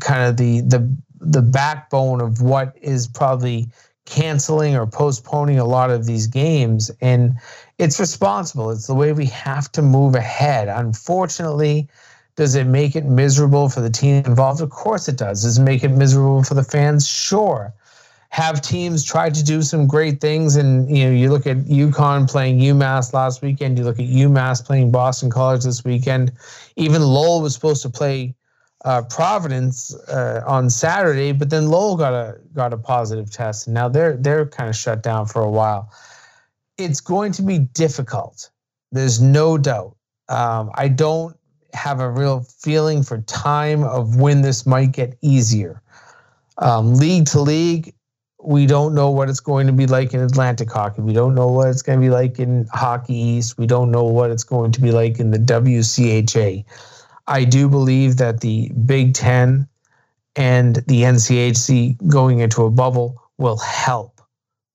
kind 0.00 0.28
of 0.28 0.38
the 0.38 0.62
the 0.62 0.96
the 1.20 1.42
backbone 1.42 2.20
of 2.22 2.40
what 2.40 2.74
is 2.80 3.06
probably 3.06 3.68
canceling 4.06 4.74
or 4.74 4.86
postponing 4.86 5.58
a 5.58 5.64
lot 5.64 5.90
of 5.90 6.06
these 6.06 6.26
games. 6.26 6.90
And 7.00 7.34
it's 7.78 8.00
responsible. 8.00 8.70
It's 8.70 8.86
the 8.86 8.94
way 8.94 9.12
we 9.12 9.26
have 9.26 9.70
to 9.72 9.82
move 9.82 10.14
ahead. 10.14 10.68
Unfortunately, 10.68 11.86
does 12.34 12.54
it 12.54 12.66
make 12.66 12.96
it 12.96 13.04
miserable 13.04 13.68
for 13.68 13.82
the 13.82 13.90
team 13.90 14.24
involved? 14.24 14.62
Of 14.62 14.70
course 14.70 15.06
it 15.06 15.18
does. 15.18 15.42
Does 15.42 15.58
it 15.58 15.62
make 15.62 15.84
it 15.84 15.90
miserable 15.90 16.42
for 16.42 16.54
the 16.54 16.64
fans? 16.64 17.06
Sure. 17.06 17.72
Have 18.32 18.62
teams 18.62 19.04
tried 19.04 19.34
to 19.34 19.44
do 19.44 19.60
some 19.60 19.86
great 19.86 20.20
things, 20.20 20.56
and 20.56 20.88
you 20.94 21.04
know, 21.04 21.10
you 21.10 21.30
look 21.30 21.46
at 21.46 21.58
UConn 21.58 22.30
playing 22.30 22.60
UMass 22.60 23.12
last 23.12 23.42
weekend. 23.42 23.78
You 23.78 23.84
look 23.84 23.98
at 23.98 24.06
UMass 24.06 24.64
playing 24.64 24.90
Boston 24.90 25.30
College 25.30 25.64
this 25.64 25.84
weekend. 25.84 26.32
Even 26.76 27.02
Lowell 27.02 27.42
was 27.42 27.52
supposed 27.52 27.82
to 27.82 27.90
play 27.90 28.34
uh, 28.84 29.02
Providence 29.02 29.94
uh, 30.08 30.42
on 30.46 30.70
Saturday, 30.70 31.32
but 31.32 31.50
then 31.50 31.68
Lowell 31.68 31.96
got 31.96 32.14
a 32.14 32.38
got 32.54 32.72
a 32.72 32.78
positive 32.78 33.30
test, 33.30 33.66
and 33.66 33.74
now 33.74 33.88
they're 33.88 34.16
they're 34.16 34.46
kind 34.46 34.70
of 34.70 34.76
shut 34.76 35.02
down 35.02 35.26
for 35.26 35.42
a 35.42 35.50
while. 35.50 35.92
It's 36.78 37.00
going 37.00 37.32
to 37.32 37.42
be 37.42 37.58
difficult. 37.58 38.50
There's 38.92 39.20
no 39.20 39.58
doubt. 39.58 39.94
Um, 40.28 40.70
I 40.74 40.88
don't 40.88 41.36
have 41.74 42.00
a 42.00 42.10
real 42.10 42.40
feeling 42.60 43.02
for 43.02 43.18
time 43.22 43.84
of 43.84 44.16
when 44.16 44.42
this 44.42 44.66
might 44.66 44.92
get 44.92 45.16
easier. 45.20 45.82
Um, 46.58 46.94
league 46.94 47.26
to 47.26 47.40
league, 47.40 47.94
we 48.44 48.66
don't 48.66 48.94
know 48.94 49.10
what 49.10 49.28
it's 49.28 49.40
going 49.40 49.66
to 49.66 49.72
be 49.72 49.86
like 49.86 50.14
in 50.14 50.20
Atlantic 50.20 50.70
hockey. 50.70 51.02
We 51.02 51.12
don't 51.12 51.34
know 51.34 51.48
what 51.48 51.68
it's 51.68 51.82
going 51.82 52.00
to 52.00 52.04
be 52.04 52.10
like 52.10 52.38
in 52.38 52.66
Hockey 52.72 53.14
East. 53.14 53.56
We 53.56 53.66
don't 53.66 53.90
know 53.90 54.04
what 54.04 54.30
it's 54.30 54.44
going 54.44 54.72
to 54.72 54.80
be 54.80 54.90
like 54.90 55.20
in 55.20 55.30
the 55.30 55.38
WCHA. 55.38 56.64
I 57.28 57.44
do 57.44 57.68
believe 57.68 58.16
that 58.16 58.40
the 58.40 58.70
Big 58.84 59.14
Ten 59.14 59.68
and 60.34 60.76
the 60.86 61.02
NCHC 61.02 62.04
going 62.08 62.40
into 62.40 62.64
a 62.64 62.70
bubble 62.70 63.22
will 63.38 63.58
help. 63.58 64.20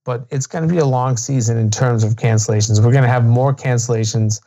But 0.05 0.25
it's 0.29 0.47
going 0.47 0.67
to 0.67 0.73
be 0.73 0.79
a 0.79 0.85
long 0.85 1.17
season 1.17 1.57
in 1.57 1.69
terms 1.69 2.03
of 2.03 2.13
cancellations. 2.13 2.77
We're 2.77 2.91
going 2.91 3.03
to 3.03 3.09
have 3.09 3.25
more 3.25 3.53
cancellations 3.53 4.39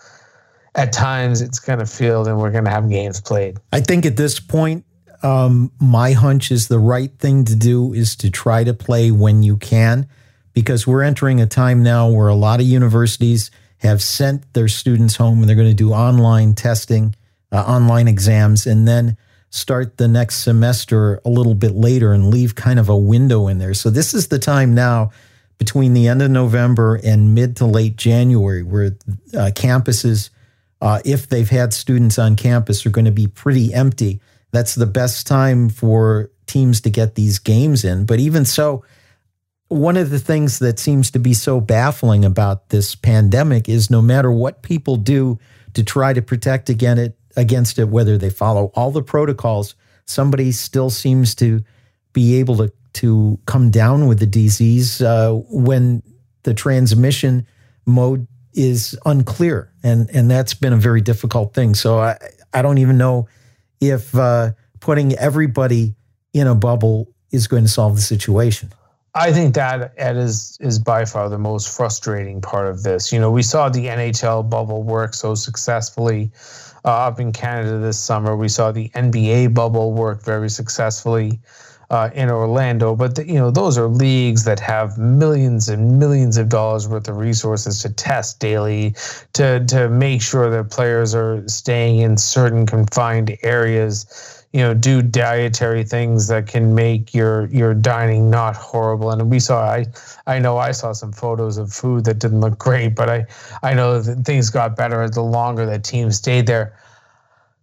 at 0.74 0.92
times. 0.92 1.42
It's 1.42 1.58
going 1.58 1.80
to 1.80 1.86
feel, 1.86 2.26
and 2.26 2.38
we're 2.38 2.50
going 2.50 2.64
to 2.64 2.70
have 2.70 2.88
games 2.88 3.20
played. 3.20 3.58
I 3.72 3.80
think 3.80 4.06
at 4.06 4.16
this 4.16 4.40
point, 4.40 4.84
um, 5.22 5.70
my 5.80 6.12
hunch 6.12 6.50
is 6.50 6.68
the 6.68 6.78
right 6.78 7.12
thing 7.18 7.44
to 7.44 7.56
do 7.56 7.92
is 7.92 8.16
to 8.16 8.30
try 8.30 8.64
to 8.64 8.74
play 8.74 9.10
when 9.10 9.42
you 9.42 9.56
can, 9.56 10.08
because 10.52 10.86
we're 10.86 11.02
entering 11.02 11.40
a 11.40 11.46
time 11.46 11.82
now 11.82 12.08
where 12.10 12.28
a 12.28 12.34
lot 12.34 12.60
of 12.60 12.66
universities 12.66 13.50
have 13.78 14.02
sent 14.02 14.52
their 14.52 14.68
students 14.68 15.16
home 15.16 15.40
and 15.40 15.48
they're 15.48 15.56
going 15.56 15.68
to 15.68 15.74
do 15.74 15.92
online 15.92 16.54
testing, 16.54 17.14
uh, 17.52 17.62
online 17.62 18.08
exams, 18.08 18.66
and 18.66 18.86
then 18.86 19.16
start 19.50 19.96
the 19.96 20.08
next 20.08 20.36
semester 20.36 21.20
a 21.24 21.28
little 21.28 21.54
bit 21.54 21.72
later 21.72 22.12
and 22.12 22.30
leave 22.30 22.54
kind 22.54 22.78
of 22.78 22.88
a 22.88 22.96
window 22.96 23.48
in 23.48 23.58
there. 23.58 23.74
So 23.74 23.90
this 23.90 24.14
is 24.14 24.28
the 24.28 24.38
time 24.38 24.74
now 24.74 25.10
between 25.58 25.92
the 25.92 26.08
end 26.08 26.22
of 26.22 26.30
November 26.30 27.00
and 27.04 27.34
mid 27.34 27.56
to 27.56 27.66
late 27.66 27.96
January 27.96 28.62
where 28.62 28.96
uh, 29.34 29.50
campuses, 29.54 30.30
uh, 30.80 31.00
if 31.04 31.28
they've 31.28 31.50
had 31.50 31.74
students 31.74 32.18
on 32.18 32.36
campus, 32.36 32.86
are 32.86 32.90
going 32.90 33.04
to 33.04 33.10
be 33.10 33.26
pretty 33.26 33.74
empty. 33.74 34.20
That's 34.52 34.74
the 34.74 34.86
best 34.86 35.26
time 35.26 35.68
for 35.68 36.30
teams 36.46 36.80
to 36.82 36.90
get 36.90 37.14
these 37.14 37.38
games 37.38 37.84
in. 37.84 38.06
But 38.06 38.18
even 38.18 38.44
so, 38.44 38.84
one 39.68 39.96
of 39.96 40.10
the 40.10 40.18
things 40.18 40.58
that 40.58 40.80
seems 40.80 41.12
to 41.12 41.20
be 41.20 41.32
so 41.32 41.60
baffling 41.60 42.24
about 42.24 42.70
this 42.70 42.96
pandemic 42.96 43.68
is 43.68 43.88
no 43.88 44.02
matter 44.02 44.30
what 44.30 44.62
people 44.62 44.96
do 44.96 45.38
to 45.74 45.84
try 45.84 46.12
to 46.12 46.20
protect 46.20 46.68
against 46.68 47.78
it, 47.78 47.88
whether 47.88 48.18
they 48.18 48.30
follow 48.30 48.72
all 48.74 48.90
the 48.90 49.02
protocols, 49.02 49.76
somebody 50.06 50.50
still 50.50 50.90
seems 50.90 51.36
to 51.36 51.62
be 52.12 52.40
able 52.40 52.56
to 52.56 52.72
to 52.92 53.38
come 53.46 53.70
down 53.70 54.08
with 54.08 54.18
the 54.18 54.26
disease 54.26 55.00
uh, 55.00 55.32
when 55.48 56.02
the 56.42 56.52
transmission 56.52 57.46
mode 57.86 58.26
is 58.52 58.98
unclear, 59.06 59.72
and 59.82 60.10
and 60.10 60.30
that's 60.30 60.54
been 60.54 60.72
a 60.72 60.76
very 60.76 61.00
difficult 61.00 61.54
thing. 61.54 61.74
So 61.74 62.00
I 62.00 62.18
I 62.52 62.62
don't 62.62 62.78
even 62.78 62.98
know 62.98 63.28
if 63.80 64.14
uh, 64.14 64.52
putting 64.80 65.14
everybody 65.14 65.94
in 66.32 66.46
a 66.46 66.54
bubble 66.54 67.08
is 67.30 67.46
going 67.46 67.64
to 67.64 67.68
solve 67.68 67.96
the 67.96 68.02
situation. 68.02 68.72
I 69.14 69.32
think 69.32 69.54
that 69.56 69.92
Ed 69.96 70.16
is 70.16 70.56
is 70.60 70.78
by 70.78 71.04
far 71.04 71.28
the 71.28 71.38
most 71.38 71.76
frustrating 71.76 72.40
part 72.40 72.68
of 72.68 72.84
this. 72.84 73.12
You 73.12 73.18
know, 73.18 73.30
we 73.30 73.42
saw 73.42 73.68
the 73.68 73.86
NHL 73.86 74.48
bubble 74.48 74.84
work 74.84 75.14
so 75.14 75.34
successfully 75.34 76.30
uh, 76.84 77.08
up 77.08 77.18
in 77.18 77.32
Canada 77.32 77.78
this 77.78 77.98
summer. 77.98 78.36
We 78.36 78.48
saw 78.48 78.70
the 78.70 78.88
NBA 78.90 79.52
bubble 79.52 79.92
work 79.92 80.22
very 80.22 80.48
successfully 80.48 81.40
uh, 81.90 82.10
in 82.14 82.30
Orlando. 82.30 82.94
But 82.94 83.16
the, 83.16 83.26
you 83.26 83.34
know, 83.34 83.50
those 83.50 83.76
are 83.76 83.88
leagues 83.88 84.44
that 84.44 84.60
have 84.60 84.96
millions 84.98 85.68
and 85.68 85.98
millions 85.98 86.36
of 86.36 86.48
dollars 86.48 86.88
worth 86.88 87.08
of 87.08 87.16
resources 87.16 87.82
to 87.82 87.92
test 87.92 88.38
daily, 88.40 88.94
to 89.34 89.64
to 89.66 89.88
make 89.88 90.22
sure 90.22 90.50
that 90.50 90.70
players 90.70 91.14
are 91.14 91.46
staying 91.48 91.98
in 91.98 92.16
certain 92.16 92.66
confined 92.66 93.36
areas 93.42 94.36
you 94.52 94.60
know 94.60 94.74
do 94.74 95.00
dietary 95.00 95.84
things 95.84 96.26
that 96.26 96.46
can 96.46 96.74
make 96.74 97.14
your 97.14 97.46
your 97.46 97.72
dining 97.72 98.30
not 98.30 98.56
horrible 98.56 99.10
and 99.10 99.30
we 99.30 99.38
saw 99.38 99.62
i 99.62 99.86
i 100.26 100.38
know 100.38 100.58
i 100.58 100.72
saw 100.72 100.92
some 100.92 101.12
photos 101.12 101.56
of 101.56 101.72
food 101.72 102.04
that 102.04 102.18
didn't 102.18 102.40
look 102.40 102.58
great 102.58 102.94
but 102.96 103.08
i 103.08 103.24
i 103.62 103.72
know 103.72 104.00
that 104.00 104.24
things 104.24 104.50
got 104.50 104.74
better 104.74 105.08
the 105.08 105.22
longer 105.22 105.64
that 105.66 105.84
teams 105.84 106.16
stayed 106.16 106.46
there 106.46 106.74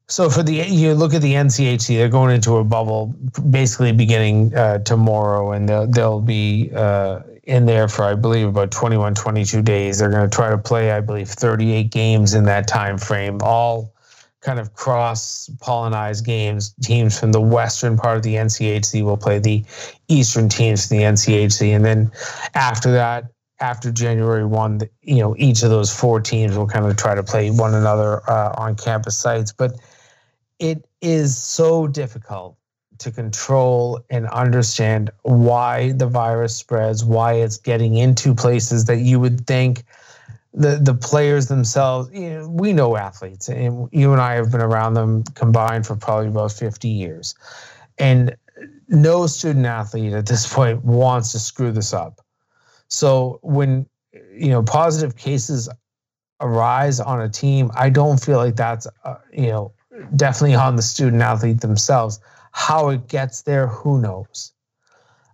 so 0.09 0.29
for 0.29 0.41
the 0.41 0.53
you 0.53 0.93
look 0.93 1.13
at 1.13 1.21
the 1.21 1.33
NCHC, 1.33 1.97
they're 1.97 2.07
going 2.07 2.33
into 2.33 2.57
a 2.57 2.63
bubble 2.63 3.07
basically 3.49 3.91
beginning 3.91 4.55
uh, 4.55 4.77
tomorrow, 4.79 5.51
and 5.51 5.67
they'll 5.67 5.87
they'll 5.87 6.21
be 6.21 6.71
uh, 6.73 7.19
in 7.43 7.65
there 7.65 7.89
for 7.89 8.03
I 8.03 8.15
believe 8.15 8.47
about 8.47 8.71
21, 8.71 9.15
22 9.15 9.61
days. 9.61 9.99
They're 9.99 10.09
going 10.09 10.29
to 10.29 10.33
try 10.33 10.49
to 10.49 10.57
play 10.57 10.91
I 10.91 11.01
believe 11.01 11.27
38 11.27 11.91
games 11.91 12.33
in 12.33 12.45
that 12.45 12.69
time 12.69 12.97
frame, 12.97 13.39
all 13.41 13.93
kind 14.39 14.59
of 14.59 14.73
cross 14.75 15.49
pollinized 15.57 16.25
games. 16.25 16.73
Teams 16.81 17.19
from 17.19 17.33
the 17.33 17.41
western 17.41 17.97
part 17.97 18.15
of 18.15 18.23
the 18.23 18.35
NCHC 18.35 19.03
will 19.03 19.17
play 19.17 19.39
the 19.39 19.65
eastern 20.07 20.47
teams 20.47 20.87
from 20.87 20.97
the 20.97 21.03
NCHC, 21.03 21.75
and 21.75 21.83
then 21.83 22.09
after 22.53 22.93
that, 22.93 23.25
after 23.59 23.91
January 23.91 24.45
one, 24.45 24.79
you 25.01 25.17
know 25.17 25.35
each 25.37 25.63
of 25.63 25.69
those 25.69 25.93
four 25.93 26.21
teams 26.21 26.55
will 26.55 26.67
kind 26.67 26.85
of 26.85 26.95
try 26.95 27.13
to 27.13 27.23
play 27.23 27.51
one 27.51 27.73
another 27.73 28.21
uh, 28.29 28.53
on 28.57 28.73
campus 28.77 29.17
sites. 29.17 29.51
But 29.51 29.73
it 30.59 30.87
is 31.01 31.37
so 31.37 31.87
difficult 31.87 32.57
to 32.99 33.11
control 33.11 33.99
and 34.09 34.27
understand 34.27 35.11
why 35.21 35.91
the 35.93 36.07
virus 36.07 36.55
spreads, 36.55 37.05
why 37.05 37.33
it's 37.33 37.57
getting 37.57 37.95
into 37.97 38.33
places 38.33 38.85
that 38.85 38.97
you 38.97 39.19
would 39.19 39.45
think 39.45 39.83
the 40.53 40.79
the 40.81 40.93
players 40.93 41.47
themselves. 41.47 42.09
You 42.11 42.29
know, 42.29 42.49
we 42.49 42.73
know 42.73 42.97
athletes, 42.97 43.47
and 43.49 43.87
you 43.91 44.11
and 44.11 44.21
I 44.21 44.33
have 44.33 44.51
been 44.51 44.61
around 44.61 44.95
them 44.95 45.23
combined 45.35 45.85
for 45.85 45.95
probably 45.95 46.27
about 46.27 46.51
fifty 46.51 46.89
years, 46.89 47.35
and 47.99 48.35
no 48.87 49.27
student 49.27 49.65
athlete 49.65 50.13
at 50.13 50.25
this 50.25 50.51
point 50.51 50.83
wants 50.83 51.31
to 51.33 51.39
screw 51.39 51.71
this 51.71 51.93
up. 51.93 52.21
So 52.87 53.39
when 53.43 53.85
you 54.33 54.49
know 54.49 54.63
positive 54.63 55.15
cases 55.15 55.69
arise 56.41 56.99
on 56.99 57.21
a 57.21 57.29
team, 57.29 57.69
I 57.75 57.89
don't 57.89 58.17
feel 58.17 58.37
like 58.37 58.55
that's 58.55 58.87
uh, 59.03 59.15
you 59.31 59.49
know 59.49 59.73
definitely 60.15 60.55
on 60.55 60.75
the 60.75 60.81
student 60.81 61.21
athlete 61.21 61.61
themselves. 61.61 62.19
How 62.51 62.89
it 62.89 63.07
gets 63.07 63.43
there, 63.43 63.67
who 63.67 63.99
knows? 64.01 64.53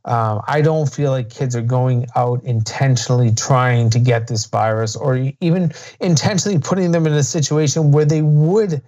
Um, 0.05 0.41
I 0.47 0.61
don't 0.61 0.93
feel 0.93 1.11
like 1.11 1.29
kids 1.29 1.55
are 1.55 1.61
going 1.61 2.07
out 2.15 2.43
intentionally 2.43 3.33
trying 3.33 3.89
to 3.91 3.99
get 3.99 4.27
this 4.27 4.45
virus 4.45 4.95
or 4.97 5.31
even 5.39 5.71
intentionally 6.01 6.59
putting 6.59 6.91
them 6.91 7.07
in 7.07 7.13
a 7.13 7.23
situation 7.23 7.91
where 7.93 8.03
they 8.03 8.21
would 8.21 8.81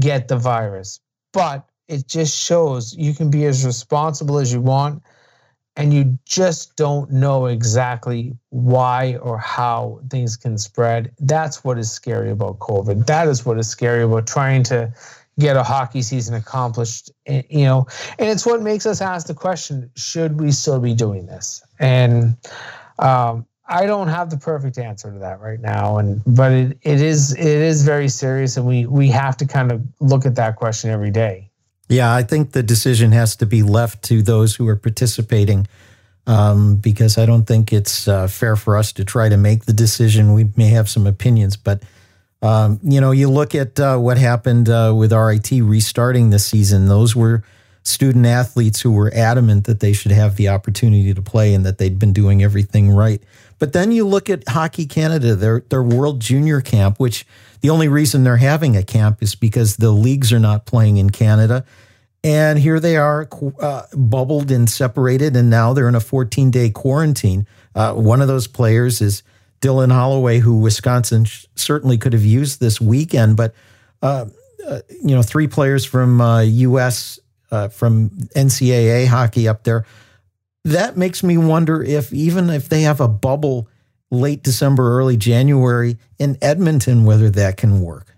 get 0.00 0.26
the 0.26 0.36
virus. 0.36 0.98
But 1.32 1.68
it 1.86 2.08
just 2.08 2.36
shows 2.36 2.94
you 2.96 3.14
can 3.14 3.30
be 3.30 3.44
as 3.46 3.64
responsible 3.64 4.38
as 4.38 4.52
you 4.52 4.60
want 4.60 5.02
and 5.78 5.94
you 5.94 6.18
just 6.24 6.74
don't 6.74 7.10
know 7.10 7.46
exactly 7.46 8.36
why 8.50 9.16
or 9.22 9.38
how 9.38 10.00
things 10.10 10.36
can 10.36 10.58
spread. 10.58 11.12
That's 11.20 11.62
what 11.62 11.78
is 11.78 11.90
scary 11.90 12.30
about 12.30 12.58
COVID. 12.58 13.06
That 13.06 13.28
is 13.28 13.46
what 13.46 13.58
is 13.58 13.68
scary 13.68 14.02
about 14.02 14.26
trying 14.26 14.64
to 14.64 14.92
get 15.38 15.56
a 15.56 15.62
hockey 15.62 16.02
season 16.02 16.34
accomplished 16.34 17.12
eh, 17.26 17.42
you 17.48 17.64
know 17.64 17.86
and 18.18 18.28
it's 18.28 18.44
what 18.44 18.60
makes 18.60 18.86
us 18.86 19.00
ask 19.00 19.28
the 19.28 19.34
question 19.34 19.88
should 19.94 20.40
we 20.40 20.50
still 20.50 20.80
be 20.80 20.92
doing 20.92 21.26
this 21.26 21.62
and 21.78 22.36
um, 22.98 23.46
i 23.68 23.86
don't 23.86 24.08
have 24.08 24.30
the 24.30 24.36
perfect 24.36 24.78
answer 24.78 25.12
to 25.12 25.18
that 25.20 25.38
right 25.38 25.60
now 25.60 25.98
and 25.98 26.20
but 26.26 26.50
it, 26.50 26.76
it 26.82 27.00
is 27.00 27.34
it 27.34 27.46
is 27.46 27.84
very 27.84 28.08
serious 28.08 28.56
and 28.56 28.66
we 28.66 28.84
we 28.86 29.06
have 29.06 29.36
to 29.36 29.46
kind 29.46 29.70
of 29.70 29.80
look 30.00 30.26
at 30.26 30.34
that 30.34 30.56
question 30.56 30.90
every 30.90 31.12
day 31.12 31.47
yeah 31.88 32.14
i 32.14 32.22
think 32.22 32.52
the 32.52 32.62
decision 32.62 33.12
has 33.12 33.36
to 33.36 33.46
be 33.46 33.62
left 33.62 34.02
to 34.02 34.22
those 34.22 34.56
who 34.56 34.66
are 34.68 34.76
participating 34.76 35.66
um, 36.26 36.76
because 36.76 37.18
i 37.18 37.26
don't 37.26 37.44
think 37.44 37.72
it's 37.72 38.08
uh, 38.08 38.26
fair 38.26 38.56
for 38.56 38.76
us 38.76 38.92
to 38.92 39.04
try 39.04 39.28
to 39.28 39.36
make 39.36 39.64
the 39.64 39.72
decision 39.72 40.34
we 40.34 40.50
may 40.56 40.68
have 40.68 40.88
some 40.88 41.06
opinions 41.06 41.56
but 41.56 41.82
um, 42.40 42.78
you 42.82 43.00
know, 43.00 43.10
you 43.10 43.28
look 43.28 43.54
at 43.54 43.78
uh, 43.80 43.98
what 43.98 44.16
happened 44.16 44.68
uh, 44.68 44.92
with 44.96 45.12
RIT 45.12 45.50
restarting 45.50 46.30
this 46.30 46.46
season. 46.46 46.86
Those 46.86 47.16
were 47.16 47.42
student 47.82 48.26
athletes 48.26 48.80
who 48.80 48.92
were 48.92 49.12
adamant 49.14 49.64
that 49.64 49.80
they 49.80 49.92
should 49.92 50.12
have 50.12 50.36
the 50.36 50.48
opportunity 50.48 51.14
to 51.14 51.22
play 51.22 51.54
and 51.54 51.64
that 51.66 51.78
they'd 51.78 51.98
been 51.98 52.12
doing 52.12 52.42
everything 52.42 52.90
right. 52.90 53.22
But 53.58 53.72
then 53.72 53.92
you 53.92 54.06
look 54.06 54.30
at 54.30 54.48
Hockey 54.48 54.86
Canada, 54.86 55.34
their 55.34 55.60
their 55.68 55.82
World 55.82 56.20
Junior 56.20 56.60
Camp, 56.60 56.98
which 56.98 57.26
the 57.60 57.70
only 57.70 57.88
reason 57.88 58.24
they're 58.24 58.36
having 58.36 58.76
a 58.76 58.82
camp 58.82 59.22
is 59.22 59.34
because 59.34 59.76
the 59.76 59.90
leagues 59.90 60.32
are 60.32 60.38
not 60.38 60.66
playing 60.66 60.96
in 60.96 61.10
Canada. 61.10 61.64
And 62.24 62.58
here 62.58 62.80
they 62.80 62.96
are, 62.96 63.28
uh, 63.60 63.82
bubbled 63.94 64.50
and 64.50 64.68
separated, 64.68 65.36
and 65.36 65.48
now 65.48 65.72
they're 65.72 65.88
in 65.88 65.94
a 65.94 66.00
14 66.00 66.50
day 66.50 66.70
quarantine. 66.70 67.46
Uh, 67.74 67.94
one 67.94 68.20
of 68.20 68.28
those 68.28 68.46
players 68.46 69.00
is 69.00 69.22
Dylan 69.60 69.92
Holloway, 69.92 70.38
who 70.38 70.58
Wisconsin 70.58 71.26
certainly 71.54 71.96
could 71.96 72.12
have 72.12 72.24
used 72.24 72.60
this 72.60 72.80
weekend, 72.80 73.36
but 73.36 73.54
uh, 74.02 74.26
uh, 74.66 74.80
you 75.02 75.14
know, 75.14 75.22
three 75.22 75.48
players 75.48 75.84
from 75.84 76.20
uh, 76.20 76.42
U.S. 76.42 77.18
Uh, 77.50 77.68
from 77.68 78.10
NCAA 78.36 79.06
hockey 79.06 79.48
up 79.48 79.64
there. 79.64 79.86
That 80.68 80.96
makes 80.96 81.22
me 81.22 81.38
wonder 81.38 81.82
if 81.82 82.12
even 82.12 82.50
if 82.50 82.68
they 82.68 82.82
have 82.82 83.00
a 83.00 83.08
bubble 83.08 83.68
late 84.10 84.42
December, 84.42 84.98
early 84.98 85.16
January 85.16 85.96
in 86.18 86.36
Edmonton, 86.42 87.04
whether 87.04 87.30
that 87.30 87.56
can 87.56 87.80
work. 87.80 88.14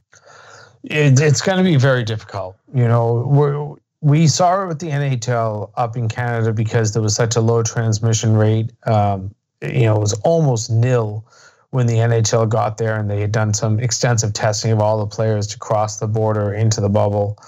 It, 0.82 1.20
it's 1.20 1.40
going 1.40 1.58
to 1.58 1.64
be 1.64 1.76
very 1.76 2.02
difficult. 2.02 2.56
You 2.74 2.88
know, 2.88 3.78
we 4.00 4.26
saw 4.26 4.64
it 4.64 4.66
with 4.66 4.78
the 4.80 4.88
NHL 4.88 5.70
up 5.76 5.96
in 5.96 6.08
Canada 6.08 6.52
because 6.52 6.92
there 6.92 7.02
was 7.02 7.14
such 7.14 7.36
a 7.36 7.40
low 7.40 7.62
transmission 7.62 8.34
rate. 8.34 8.72
Um, 8.84 9.34
you 9.62 9.82
know, 9.82 9.96
it 9.96 10.00
was 10.00 10.14
almost 10.20 10.70
nil 10.70 11.24
when 11.70 11.86
the 11.86 11.94
NHL 11.94 12.48
got 12.48 12.78
there 12.78 12.98
and 12.98 13.08
they 13.08 13.20
had 13.20 13.30
done 13.30 13.54
some 13.54 13.78
extensive 13.78 14.32
testing 14.32 14.72
of 14.72 14.80
all 14.80 14.98
the 14.98 15.06
players 15.06 15.46
to 15.48 15.58
cross 15.58 15.98
the 15.98 16.08
border 16.08 16.52
into 16.52 16.80
the 16.80 16.88
bubble. 16.88 17.38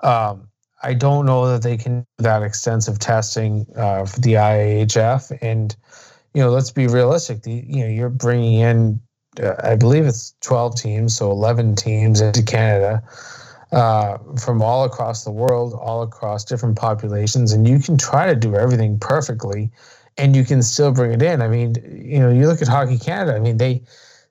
Um, 0.00 0.48
I 0.82 0.94
don't 0.94 1.26
know 1.26 1.46
that 1.48 1.62
they 1.62 1.76
can 1.76 2.00
do 2.18 2.24
that 2.24 2.42
extensive 2.42 2.98
testing 2.98 3.66
uh, 3.76 4.04
for 4.04 4.20
the 4.20 4.34
IIHF. 4.34 5.38
And, 5.40 5.74
you 6.34 6.42
know, 6.42 6.50
let's 6.50 6.70
be 6.70 6.86
realistic. 6.86 7.42
The, 7.42 7.64
you 7.66 7.84
know, 7.84 7.90
you're 7.90 8.08
bringing 8.08 8.54
in, 8.54 9.00
uh, 9.42 9.54
I 9.62 9.76
believe 9.76 10.06
it's 10.06 10.34
12 10.40 10.76
teams, 10.76 11.16
so 11.16 11.30
11 11.30 11.76
teams 11.76 12.20
into 12.20 12.42
Canada 12.42 13.02
uh, 13.70 14.18
from 14.38 14.60
all 14.60 14.84
across 14.84 15.24
the 15.24 15.30
world, 15.30 15.72
all 15.74 16.02
across 16.02 16.44
different 16.44 16.76
populations. 16.76 17.52
And 17.52 17.66
you 17.66 17.78
can 17.78 17.96
try 17.96 18.26
to 18.26 18.36
do 18.36 18.56
everything 18.56 18.98
perfectly 18.98 19.70
and 20.18 20.36
you 20.36 20.44
can 20.44 20.62
still 20.62 20.92
bring 20.92 21.12
it 21.12 21.22
in. 21.22 21.40
I 21.40 21.48
mean, 21.48 21.74
you 22.04 22.18
know, 22.18 22.30
you 22.30 22.46
look 22.46 22.60
at 22.60 22.68
Hockey 22.68 22.98
Canada. 22.98 23.34
I 23.34 23.40
mean, 23.40 23.56
they 23.56 23.82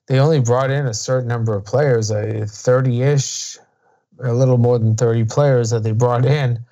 they 0.06 0.18
only 0.18 0.40
brought 0.40 0.70
in 0.70 0.86
a 0.86 0.94
certain 0.94 1.28
number 1.28 1.54
of 1.54 1.64
players, 1.64 2.10
a 2.10 2.46
30 2.46 3.02
ish, 3.02 3.58
a 4.20 4.32
little 4.32 4.58
more 4.58 4.78
than 4.78 4.96
30 4.96 5.24
players 5.24 5.70
that 5.70 5.82
they 5.82 5.92
brought 5.92 6.24
in, 6.24 6.64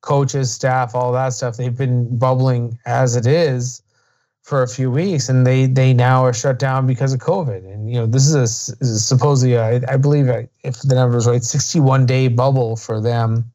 coaches, 0.00 0.52
staff, 0.52 0.94
all 0.94 1.12
that 1.12 1.32
stuff. 1.32 1.56
They've 1.56 1.76
been 1.76 2.18
bubbling 2.18 2.78
as 2.86 3.16
it 3.16 3.26
is 3.26 3.82
for 4.42 4.62
a 4.62 4.68
few 4.68 4.90
weeks, 4.90 5.28
and 5.28 5.46
they 5.46 5.66
they 5.66 5.94
now 5.94 6.22
are 6.24 6.34
shut 6.34 6.58
down 6.58 6.86
because 6.86 7.14
of 7.14 7.20
COVID. 7.20 7.64
And 7.72 7.88
you 7.90 7.96
know, 7.96 8.06
this 8.06 8.26
is 8.26 8.34
a, 8.34 8.42
is 8.84 8.90
a 8.90 9.00
supposedly, 9.00 9.58
I 9.58 9.96
believe, 9.96 10.28
uh, 10.28 10.42
if 10.62 10.80
the 10.82 10.94
numbers 10.94 11.26
right, 11.26 11.42
61 11.42 12.04
day 12.06 12.28
bubble 12.28 12.76
for 12.76 13.00
them 13.00 13.50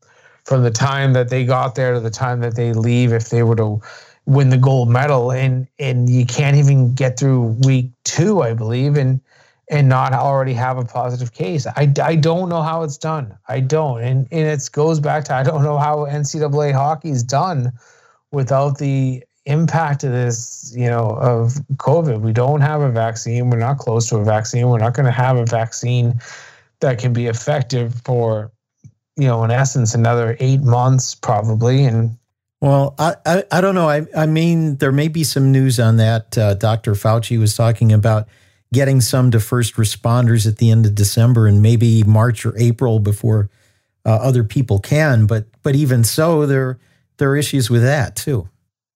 from 0.45 0.63
the 0.63 0.71
time 0.71 1.13
that 1.13 1.29
they 1.29 1.45
got 1.45 1.75
there 1.75 1.93
to 1.93 1.99
the 1.99 2.09
time 2.09 2.39
that 2.39 2.55
they 2.55 2.73
leave 2.73 3.13
if 3.13 3.29
they 3.29 3.43
were 3.43 3.55
to 3.55 3.79
win 4.25 4.49
the 4.49 4.57
gold 4.57 4.89
medal 4.89 5.31
and 5.31 5.67
and 5.79 6.09
you 6.09 6.25
can't 6.25 6.55
even 6.55 6.93
get 6.93 7.19
through 7.19 7.41
week 7.65 7.89
two 8.03 8.41
i 8.41 8.53
believe 8.53 8.95
and 8.95 9.19
and 9.69 9.87
not 9.87 10.13
already 10.13 10.53
have 10.53 10.77
a 10.77 10.85
positive 10.85 11.33
case 11.33 11.67
i, 11.75 11.91
I 12.01 12.15
don't 12.15 12.49
know 12.49 12.61
how 12.61 12.83
it's 12.83 12.97
done 12.97 13.37
i 13.47 13.59
don't 13.59 14.01
and 14.01 14.27
and 14.31 14.47
it 14.47 14.69
goes 14.71 14.99
back 14.99 15.25
to 15.25 15.35
i 15.35 15.43
don't 15.43 15.63
know 15.63 15.77
how 15.77 16.05
ncaa 16.05 16.73
hockey 16.73 17.09
is 17.09 17.23
done 17.23 17.71
without 18.31 18.77
the 18.77 19.23
impact 19.45 20.03
of 20.03 20.11
this 20.11 20.73
you 20.75 20.87
know 20.87 21.17
of 21.21 21.53
covid 21.77 22.21
we 22.21 22.33
don't 22.33 22.61
have 22.61 22.81
a 22.81 22.91
vaccine 22.91 23.49
we're 23.49 23.57
not 23.57 23.77
close 23.77 24.09
to 24.09 24.17
a 24.17 24.23
vaccine 24.23 24.69
we're 24.69 24.77
not 24.77 24.93
going 24.93 25.05
to 25.05 25.11
have 25.11 25.37
a 25.37 25.45
vaccine 25.45 26.19
that 26.81 26.99
can 26.99 27.13
be 27.13 27.27
effective 27.27 27.93
for 28.05 28.51
you 29.19 29.27
know, 29.27 29.43
in 29.43 29.51
essence, 29.51 29.93
another 29.93 30.37
eight 30.39 30.61
months 30.61 31.13
probably. 31.13 31.83
And 31.83 32.17
well, 32.61 32.95
I, 32.97 33.15
I, 33.25 33.43
I 33.51 33.61
don't 33.61 33.75
know. 33.75 33.89
I, 33.89 34.05
I 34.15 34.25
mean, 34.25 34.77
there 34.77 34.93
may 34.93 35.09
be 35.09 35.25
some 35.25 35.51
news 35.51 35.79
on 35.79 35.97
that. 35.97 36.37
Uh, 36.37 36.53
Dr. 36.53 36.93
Fauci 36.93 37.37
was 37.37 37.55
talking 37.55 37.91
about 37.91 38.27
getting 38.71 39.01
some 39.01 39.31
to 39.31 39.39
first 39.39 39.75
responders 39.75 40.47
at 40.47 40.57
the 40.57 40.71
end 40.71 40.85
of 40.85 40.95
December 40.95 41.47
and 41.47 41.61
maybe 41.61 42.03
March 42.03 42.45
or 42.45 42.57
April 42.57 42.99
before 42.99 43.49
uh, 44.05 44.09
other 44.09 44.43
people 44.43 44.79
can. 44.79 45.25
But 45.25 45.45
but 45.63 45.75
even 45.75 46.03
so, 46.03 46.45
there 46.45 46.79
there 47.17 47.29
are 47.31 47.37
issues 47.37 47.69
with 47.69 47.81
that 47.81 48.15
too. 48.15 48.47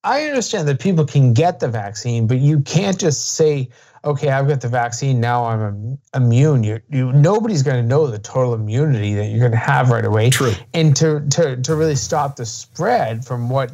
I 0.03 0.23
understand 0.23 0.67
that 0.67 0.79
people 0.79 1.05
can 1.05 1.33
get 1.33 1.59
the 1.59 1.69
vaccine, 1.69 2.27
but 2.27 2.39
you 2.39 2.59
can't 2.59 2.99
just 2.99 3.35
say, 3.35 3.69
okay, 4.03 4.29
I've 4.29 4.49
got 4.49 4.59
the 4.59 4.67
vaccine 4.67 5.21
now. 5.21 5.45
I'm 5.45 5.97
immune. 6.13 6.63
You, 6.63 6.81
you 6.89 7.13
nobody's 7.13 7.63
going 7.63 7.81
to 7.81 7.87
know 7.87 8.07
the 8.07 8.19
total 8.19 8.53
immunity 8.53 9.13
that 9.13 9.27
you're 9.27 9.39
going 9.39 9.51
to 9.51 9.57
have 9.57 9.89
right 9.89 10.05
away. 10.05 10.29
True. 10.29 10.53
And 10.73 10.95
to 10.97 11.21
to 11.31 11.61
to 11.61 11.75
really 11.75 11.95
stop 11.95 12.35
the 12.35 12.45
spread 12.45 13.25
from 13.25 13.49
what. 13.49 13.71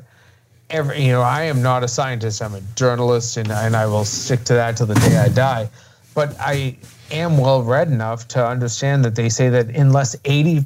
Every, 0.72 1.02
you 1.02 1.12
know, 1.12 1.24
I 1.24 1.46
am 1.46 1.64
not 1.64 1.84
a 1.84 1.88
scientist. 1.88 2.44
I'm 2.44 2.54
a 2.54 2.62
journalist, 2.76 3.38
and, 3.38 3.50
and 3.52 3.76
I 3.76 3.88
will 3.88 4.06
stick 4.06 4.44
to 4.44 4.54
that 4.54 4.78
till 4.78 4.86
the 4.86 4.94
day 4.94 5.18
I 5.18 5.28
die. 5.28 5.68
But 6.14 6.36
I 6.40 6.78
am 7.12 7.38
well 7.38 7.64
read 7.64 7.88
enough 7.88 8.28
to 8.30 8.46
understand 8.46 9.06
that 9.06 9.16
they 9.16 9.30
say 9.30 9.50
that 9.50 9.70
unless 9.70 10.16
80% 10.18 10.66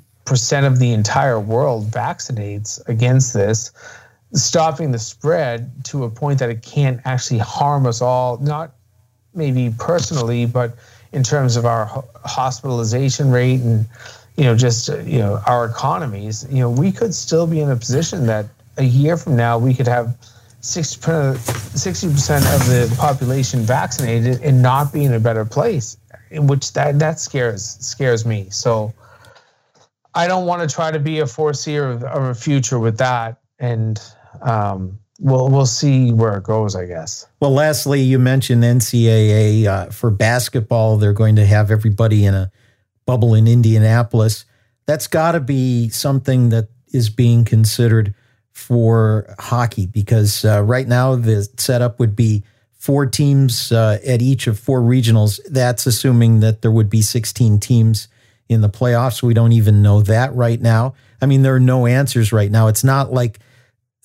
of 0.65 0.79
the 0.79 0.93
entire 0.93 1.39
world 1.39 1.91
vaccinates 1.91 2.85
against 2.87 3.33
this, 3.33 3.71
stopping 4.33 4.91
the 4.91 4.99
spread 4.99 5.71
to 5.85 6.05
a 6.05 6.09
point 6.09 6.39
that 6.39 6.49
it 6.49 6.61
can't 6.61 6.99
actually 7.05 7.39
harm 7.39 7.85
us 7.85 8.01
all, 8.01 8.37
not 8.37 8.73
maybe 9.33 9.73
personally, 9.77 10.45
but 10.45 10.75
in 11.11 11.23
terms 11.23 11.55
of 11.55 11.65
our 11.65 12.03
hospitalization 12.25 13.31
rate 13.31 13.61
and 13.61 13.85
you 14.35 14.43
know 14.43 14.55
just 14.55 14.89
you 15.05 15.19
know 15.19 15.39
our 15.45 15.65
economies, 15.65 16.45
you 16.49 16.59
know 16.59 16.69
we 16.69 16.91
could 16.91 17.13
still 17.13 17.45
be 17.45 17.59
in 17.59 17.69
a 17.69 17.75
position 17.75 18.25
that 18.25 18.47
a 18.77 18.83
year 18.83 19.15
from 19.15 19.35
now 19.35 19.57
we 19.57 19.73
could 19.73 19.87
have 19.87 20.17
60% 20.63 22.37
of 22.55 22.65
the 22.67 22.95
population 22.97 23.59
vaccinated 23.61 24.41
and 24.41 24.61
not 24.61 24.93
be 24.93 25.03
in 25.03 25.13
a 25.13 25.19
better 25.19 25.43
place, 25.43 25.97
which 26.31 26.71
that 26.73 26.97
that 26.99 27.19
scares 27.19 27.65
scares 27.81 28.25
me. 28.25 28.47
So 28.49 28.93
I 30.15 30.25
don't 30.25 30.45
want 30.45 30.67
to 30.67 30.73
try 30.73 30.89
to 30.89 30.99
be 30.99 31.19
a 31.19 31.27
foreseer 31.27 31.91
of, 31.91 32.03
of 32.03 32.23
a 32.23 32.33
future 32.33 32.79
with 32.79 32.97
that, 32.99 33.41
and 33.59 34.01
um, 34.41 34.97
we'll 35.19 35.49
we'll 35.49 35.65
see 35.65 36.13
where 36.13 36.37
it 36.37 36.43
goes, 36.43 36.77
I 36.77 36.85
guess. 36.85 37.27
Well, 37.41 37.51
lastly, 37.51 37.99
you 37.99 38.17
mentioned 38.17 38.63
NCAA 38.63 39.65
uh, 39.65 39.89
for 39.89 40.11
basketball. 40.11 40.95
They're 40.95 41.11
going 41.11 41.35
to 41.35 41.45
have 41.45 41.71
everybody 41.71 42.25
in 42.25 42.33
a 42.33 42.49
bubble 43.05 43.33
in 43.33 43.47
Indianapolis. 43.47 44.45
That's 44.85 45.07
got 45.07 45.33
to 45.33 45.41
be 45.41 45.89
something 45.89 46.49
that 46.49 46.69
is 46.93 47.09
being 47.09 47.43
considered 47.43 48.15
for 48.53 49.35
hockey 49.39 49.87
because 49.87 50.45
uh, 50.45 50.61
right 50.63 50.87
now 50.87 51.15
the 51.15 51.47
setup 51.57 51.99
would 51.99 52.15
be 52.15 52.43
four 52.75 53.05
teams 53.05 53.71
uh, 53.71 53.99
at 54.05 54.21
each 54.21 54.47
of 54.47 54.59
four 54.59 54.79
regionals. 54.79 55.39
That's 55.49 55.85
assuming 55.85 56.39
that 56.41 56.61
there 56.61 56.71
would 56.71 56.89
be 56.89 57.01
16 57.01 57.59
teams 57.59 58.07
in 58.47 58.61
the 58.61 58.69
playoffs. 58.69 59.23
We 59.23 59.33
don't 59.33 59.51
even 59.53 59.81
know 59.81 60.01
that 60.03 60.33
right 60.35 60.61
now. 60.61 60.93
I 61.21 61.25
mean, 61.25 61.41
there 61.41 61.55
are 61.55 61.59
no 61.59 61.87
answers 61.87 62.31
right 62.31 62.51
now. 62.51 62.67
It's 62.67 62.83
not 62.83 63.11
like 63.11 63.39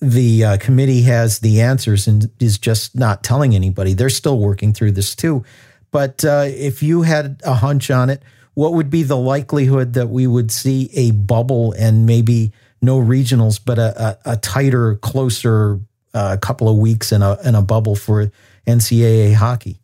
the 0.01 0.43
uh, 0.43 0.57
committee 0.57 1.01
has 1.03 1.39
the 1.39 1.61
answers 1.61 2.07
and 2.07 2.29
is 2.39 2.57
just 2.57 2.95
not 2.95 3.23
telling 3.23 3.53
anybody. 3.53 3.93
They're 3.93 4.09
still 4.09 4.39
working 4.39 4.73
through 4.73 4.93
this 4.93 5.15
too. 5.15 5.43
But 5.91 6.23
uh, 6.23 6.45
if 6.47 6.81
you 6.81 7.01
had 7.01 7.41
a 7.45 7.55
hunch 7.55 7.91
on 7.91 8.09
it, 8.09 8.23
what 8.53 8.73
would 8.73 8.89
be 8.89 9.03
the 9.03 9.17
likelihood 9.17 9.93
that 9.93 10.07
we 10.07 10.25
would 10.25 10.51
see 10.51 10.89
a 10.93 11.11
bubble 11.11 11.73
and 11.73 12.05
maybe 12.05 12.51
no 12.81 12.99
regionals, 12.99 13.59
but 13.63 13.77
a, 13.77 14.17
a, 14.25 14.33
a 14.33 14.37
tighter, 14.37 14.95
closer 14.95 15.79
uh, 16.13 16.37
couple 16.41 16.67
of 16.69 16.77
weeks 16.77 17.11
in 17.11 17.21
a 17.21 17.37
in 17.43 17.55
a 17.55 17.61
bubble 17.61 17.95
for 17.95 18.31
NCAA 18.67 19.33
hockey? 19.33 19.79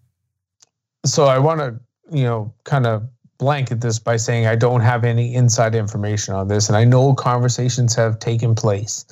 So 1.06 1.26
I 1.26 1.38
want 1.40 1.60
to, 1.60 1.80
you 2.12 2.24
know, 2.24 2.54
kind 2.64 2.88
of 2.88 3.04
blanket 3.38 3.82
this 3.82 4.00
by 4.00 4.18
saying 4.18 4.48
I 4.48 4.56
don't 4.56 4.82
have 4.82 5.04
any 5.04 5.36
inside 5.36 5.76
information 5.76 6.34
on 6.34 6.48
this, 6.48 6.68
and 6.70 6.78
I 6.78 6.84
know 6.84 7.14
conversations 7.14 7.94
have 7.96 8.20
taken 8.20 8.56
place 8.56 9.06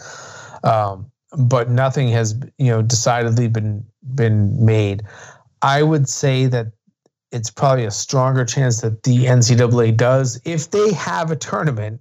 um, 0.63 1.12
but 1.38 1.69
nothing 1.69 2.10
has 2.10 2.36
you 2.58 2.67
know 2.67 2.82
decidedly 2.82 3.48
been 3.48 3.86
been 4.15 4.65
made. 4.65 5.04
I 5.62 5.84
would 5.84 6.10
say 6.10 6.46
that 6.48 6.67
it's 7.32 7.50
probably 7.50 7.86
a 7.86 7.91
stronger 7.91 8.46
chance 8.46 8.82
that 8.82 9.04
the 9.04 9.26
NCAA 9.26 9.98
does, 9.98 10.39
if 10.46 10.69
they 10.69 10.93
have 10.93 11.32
a 11.32 11.36
tournament, 11.36 12.00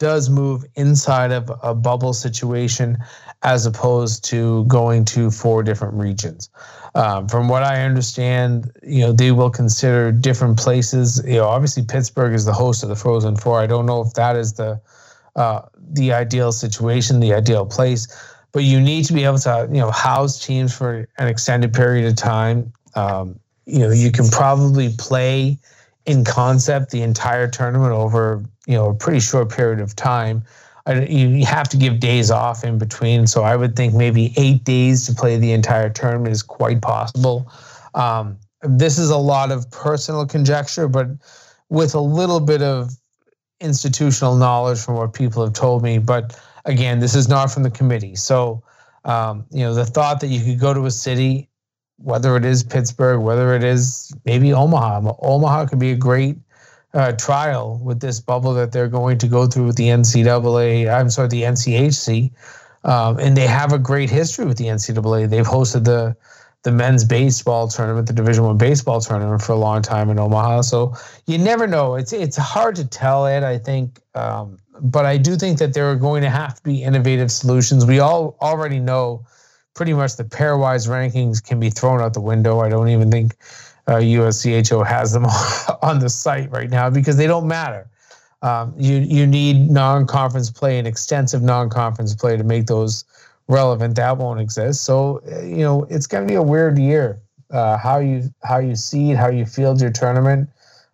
does 0.00 0.28
move 0.28 0.64
inside 0.74 1.30
of 1.30 1.52
a 1.62 1.74
bubble 1.74 2.12
situation 2.12 2.98
as 3.42 3.64
opposed 3.66 4.24
to 4.24 4.64
going 4.64 5.04
to 5.04 5.30
four 5.30 5.62
different 5.62 5.94
regions. 5.94 6.50
Um, 6.94 7.28
from 7.28 7.48
what 7.48 7.62
I 7.62 7.84
understand, 7.84 8.72
you 8.82 9.02
know, 9.02 9.12
they 9.12 9.30
will 9.30 9.50
consider 9.50 10.10
different 10.10 10.58
places. 10.58 11.22
You 11.24 11.34
know, 11.34 11.44
obviously 11.44 11.84
Pittsburgh 11.84 12.34
is 12.34 12.44
the 12.44 12.52
host 12.52 12.82
of 12.82 12.88
the 12.88 12.96
Frozen 12.96 13.36
Four. 13.36 13.60
I 13.60 13.66
don't 13.66 13.86
know 13.86 14.00
if 14.00 14.14
that 14.14 14.34
is 14.34 14.54
the 14.54 14.80
uh, 15.36 15.62
the 15.92 16.12
ideal 16.12 16.50
situation, 16.50 17.20
the 17.20 17.34
ideal 17.34 17.64
place. 17.64 18.08
But 18.52 18.64
you 18.64 18.80
need 18.80 19.04
to 19.04 19.12
be 19.12 19.24
able 19.24 19.38
to, 19.38 19.68
you 19.70 19.78
know, 19.78 19.92
house 19.92 20.44
teams 20.44 20.76
for 20.76 21.06
an 21.18 21.28
extended 21.28 21.72
period 21.72 22.06
of 22.06 22.16
time. 22.16 22.72
Um, 22.96 23.38
you 23.66 23.78
know, 23.78 23.90
you 23.90 24.10
can 24.10 24.28
probably 24.28 24.92
play 24.98 25.58
in 26.06 26.24
concept 26.24 26.90
the 26.90 27.02
entire 27.02 27.46
tournament 27.46 27.92
over, 27.92 28.44
you 28.70 28.76
know, 28.76 28.88
a 28.88 28.94
pretty 28.94 29.18
short 29.18 29.50
period 29.50 29.80
of 29.80 29.96
time. 29.96 30.44
I, 30.86 31.04
you 31.06 31.44
have 31.44 31.68
to 31.70 31.76
give 31.76 31.98
days 31.98 32.30
off 32.30 32.62
in 32.62 32.78
between. 32.78 33.26
So 33.26 33.42
I 33.42 33.56
would 33.56 33.74
think 33.74 33.94
maybe 33.94 34.32
eight 34.36 34.62
days 34.62 35.06
to 35.06 35.12
play 35.12 35.36
the 35.36 35.50
entire 35.50 35.90
tournament 35.90 36.32
is 36.32 36.44
quite 36.44 36.80
possible. 36.80 37.50
Um, 37.94 38.38
this 38.62 38.96
is 38.96 39.10
a 39.10 39.16
lot 39.16 39.50
of 39.50 39.68
personal 39.72 40.24
conjecture, 40.24 40.86
but 40.86 41.08
with 41.68 41.94
a 41.96 42.00
little 42.00 42.38
bit 42.38 42.62
of 42.62 42.92
institutional 43.60 44.36
knowledge 44.36 44.78
from 44.78 44.94
what 44.94 45.14
people 45.14 45.42
have 45.44 45.52
told 45.52 45.82
me. 45.82 45.98
But 45.98 46.40
again, 46.64 47.00
this 47.00 47.16
is 47.16 47.28
not 47.28 47.50
from 47.50 47.64
the 47.64 47.70
committee. 47.70 48.14
So, 48.14 48.62
um, 49.04 49.46
you 49.50 49.64
know, 49.64 49.74
the 49.74 49.84
thought 49.84 50.20
that 50.20 50.28
you 50.28 50.44
could 50.44 50.60
go 50.60 50.72
to 50.72 50.86
a 50.86 50.92
city, 50.92 51.48
whether 51.96 52.36
it 52.36 52.44
is 52.44 52.62
Pittsburgh, 52.62 53.20
whether 53.20 53.52
it 53.56 53.64
is 53.64 54.14
maybe 54.24 54.52
Omaha, 54.52 55.12
Omaha 55.22 55.66
could 55.66 55.80
be 55.80 55.90
a 55.90 55.96
great 55.96 56.36
uh, 56.94 57.12
trial 57.12 57.80
with 57.82 58.00
this 58.00 58.20
bubble 58.20 58.54
that 58.54 58.72
they're 58.72 58.88
going 58.88 59.18
to 59.18 59.28
go 59.28 59.46
through 59.46 59.66
with 59.66 59.76
the 59.76 59.88
NCAA. 59.88 60.92
I'm 60.92 61.10
sorry, 61.10 61.28
the 61.28 61.42
NCHC. 61.42 62.30
Um, 62.82 63.18
and 63.18 63.36
they 63.36 63.46
have 63.46 63.72
a 63.72 63.78
great 63.78 64.10
history 64.10 64.46
with 64.46 64.56
the 64.56 64.66
NCAA. 64.66 65.28
They've 65.28 65.46
hosted 65.46 65.84
the 65.84 66.16
the 66.62 66.70
men's 66.70 67.04
baseball 67.04 67.68
tournament, 67.68 68.06
the 68.06 68.12
Division 68.12 68.44
One 68.44 68.58
baseball 68.58 69.00
tournament 69.00 69.40
for 69.40 69.52
a 69.52 69.56
long 69.56 69.80
time 69.80 70.10
in 70.10 70.18
Omaha. 70.18 70.60
So 70.62 70.94
you 71.26 71.38
never 71.38 71.66
know. 71.66 71.94
It's 71.94 72.12
it's 72.12 72.36
hard 72.36 72.76
to 72.76 72.86
tell 72.86 73.26
it. 73.26 73.42
I 73.42 73.56
think, 73.58 74.00
um, 74.14 74.58
but 74.80 75.06
I 75.06 75.16
do 75.16 75.36
think 75.36 75.58
that 75.58 75.72
there 75.72 75.90
are 75.90 75.96
going 75.96 76.22
to 76.22 76.30
have 76.30 76.56
to 76.56 76.62
be 76.62 76.82
innovative 76.82 77.30
solutions. 77.30 77.86
We 77.86 77.98
all 77.98 78.36
already 78.42 78.78
know 78.78 79.24
pretty 79.74 79.94
much 79.94 80.16
the 80.16 80.24
pairwise 80.24 80.88
rankings 80.88 81.42
can 81.42 81.60
be 81.60 81.70
thrown 81.70 82.00
out 82.00 82.12
the 82.12 82.20
window. 82.20 82.60
I 82.60 82.68
don't 82.68 82.88
even 82.88 83.10
think 83.10 83.36
uh, 83.90 83.98
USCHO 83.98 84.86
has 84.86 85.12
them 85.12 85.26
on 85.82 85.98
the 85.98 86.08
site 86.08 86.50
right 86.50 86.70
now 86.70 86.88
because 86.88 87.16
they 87.16 87.26
don't 87.26 87.46
matter. 87.46 87.88
Um, 88.42 88.72
you 88.78 88.96
you 88.96 89.26
need 89.26 89.70
non-conference 89.70 90.50
play 90.50 90.78
and 90.78 90.88
extensive 90.88 91.42
non-conference 91.42 92.14
play 92.14 92.38
to 92.38 92.44
make 92.44 92.66
those 92.66 93.04
relevant, 93.48 93.96
that 93.96 94.16
won't 94.16 94.40
exist. 94.40 94.84
So, 94.84 95.20
uh, 95.30 95.42
you 95.42 95.58
know, 95.58 95.84
it's 95.90 96.06
going 96.06 96.26
to 96.26 96.32
be 96.32 96.36
a 96.36 96.42
weird 96.42 96.78
year 96.78 97.20
uh, 97.50 97.76
how 97.76 97.98
you 97.98 98.32
how 98.44 98.58
you 98.58 98.76
seed, 98.76 99.16
how 99.16 99.28
you 99.28 99.44
field 99.44 99.80
your 99.80 99.90
tournament. 99.90 100.48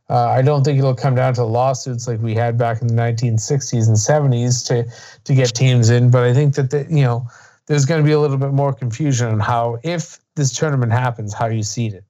Uh, 0.09 0.29
I 0.29 0.41
don't 0.41 0.65
think 0.65 0.79
it'll 0.79 0.95
come 0.95 1.15
down 1.15 1.35
to 1.35 1.45
lawsuits 1.45 2.09
like 2.09 2.21
we 2.21 2.35
had 2.35 2.57
back 2.57 2.81
in 2.81 2.89
the 2.89 2.95
1960s 2.95 3.89
and 3.89 3.97
70s 3.97 4.67
to 4.69 4.91
to 5.25 5.35
get 5.35 5.55
teams 5.55 5.91
in. 5.91 6.11
But 6.11 6.25
I 6.25 6.33
think 6.33 6.55
that 6.55 6.71
the, 6.71 6.87
you 6.89 7.05
know 7.05 7.29
there's 7.67 7.85
going 7.85 8.01
to 8.01 8.07
be 8.07 8.13
a 8.13 8.21
little 8.21 8.39
bit 8.39 8.53
more 8.53 8.73
confusion 8.73 9.29
on 9.29 9.41
how 9.41 9.79
if 9.83 10.19
this 10.35 10.53
tournament 10.57 10.93
happens, 10.93 11.35
how 11.35 11.47
you 11.47 11.63
seed 11.63 11.95
it. 11.95 12.05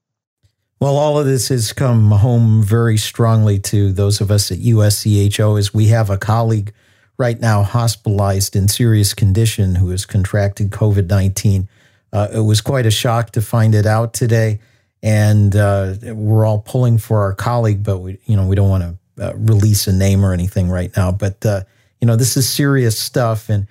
Well, 0.79 0.97
all 0.97 1.19
of 1.19 1.25
this 1.25 1.49
has 1.49 1.73
come 1.73 2.11
home 2.11 2.63
very 2.63 2.99
strongly 2.99 3.59
to 3.61 3.93
those 3.93 4.21
of 4.21 4.31
us 4.31 4.53
at 4.53 4.59
USCHO 4.59 5.59
as 5.59 5.73
we 5.73 5.87
have 5.87 6.11
a 6.11 6.19
colleague 6.19 6.73
right 7.17 7.41
now 7.41 7.63
hospitalized 7.63 8.55
in 8.55 8.69
serious 8.69 9.15
condition 9.15 9.77
who 9.77 9.89
has 9.89 10.05
contracted 10.05 10.71
COVID 10.71 11.09
19. 11.09 11.67
Uh, 12.13 12.29
it 12.35 12.41
was 12.41 12.61
quite 12.61 12.85
a 12.85 12.91
shock 12.91 13.31
to 13.33 13.41
find 13.41 13.75
it 13.75 13.87
out 13.87 14.13
today. 14.13 14.61
And 15.03 15.57
uh, 15.57 15.95
we're 16.03 16.45
all 16.45 16.59
pulling 16.59 16.99
for 16.99 17.21
our 17.21 17.35
colleague, 17.35 17.83
but 17.83 17.99
we, 17.99 18.19
you 18.27 18.37
know, 18.37 18.47
we 18.47 18.55
don't 18.55 18.69
want 18.69 18.99
to 19.17 19.29
uh, 19.29 19.35
release 19.35 19.87
a 19.87 19.93
name 19.93 20.25
or 20.25 20.35
anything 20.35 20.69
right 20.69 20.95
now. 20.95 21.11
But 21.11 21.45
uh, 21.47 21.63
you 22.01 22.07
know, 22.07 22.17
this 22.17 22.37
is 22.37 22.49
serious 22.49 22.99
stuff. 22.99 23.49
And 23.49 23.67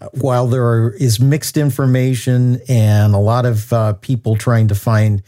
uh, 0.00 0.08
while 0.12 0.46
there 0.46 0.64
are, 0.64 0.92
is 0.92 1.20
mixed 1.20 1.58
information 1.58 2.60
and 2.68 3.14
a 3.14 3.18
lot 3.18 3.44
of 3.44 3.70
uh, 3.70 3.92
people 3.94 4.36
trying 4.36 4.68
to 4.68 4.74
find 4.74 5.22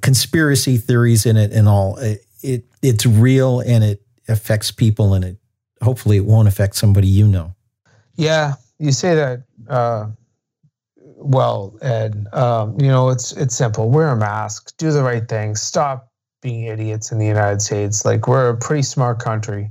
conspiracy 0.00 0.76
theories 0.76 1.26
in 1.26 1.36
it 1.36 1.52
and 1.52 1.68
all, 1.68 1.96
it, 1.98 2.24
it 2.42 2.64
it's 2.82 3.06
real 3.06 3.60
and 3.60 3.84
it 3.84 4.02
affects 4.28 4.70
people 4.70 5.14
and 5.14 5.24
it 5.24 5.36
hopefully 5.82 6.16
it 6.16 6.24
won't 6.24 6.48
affect 6.48 6.76
somebody 6.76 7.06
you 7.06 7.26
know. 7.26 7.54
Yeah, 8.16 8.54
you 8.78 8.92
say 8.92 9.14
that 9.14 9.42
uh, 9.68 10.06
well, 11.24 11.76
Ed. 11.80 12.26
Um, 12.32 12.78
you 12.78 12.88
know, 12.88 13.08
it's 13.08 13.32
it's 13.32 13.56
simple. 13.56 13.90
Wear 13.90 14.10
a 14.10 14.16
mask. 14.16 14.76
Do 14.76 14.92
the 14.92 15.02
right 15.02 15.26
thing. 15.26 15.56
Stop 15.56 16.10
being 16.42 16.64
idiots 16.64 17.10
in 17.10 17.18
the 17.18 17.26
United 17.26 17.62
States. 17.62 18.04
Like 18.04 18.28
we're 18.28 18.50
a 18.50 18.56
pretty 18.56 18.82
smart 18.82 19.18
country. 19.20 19.70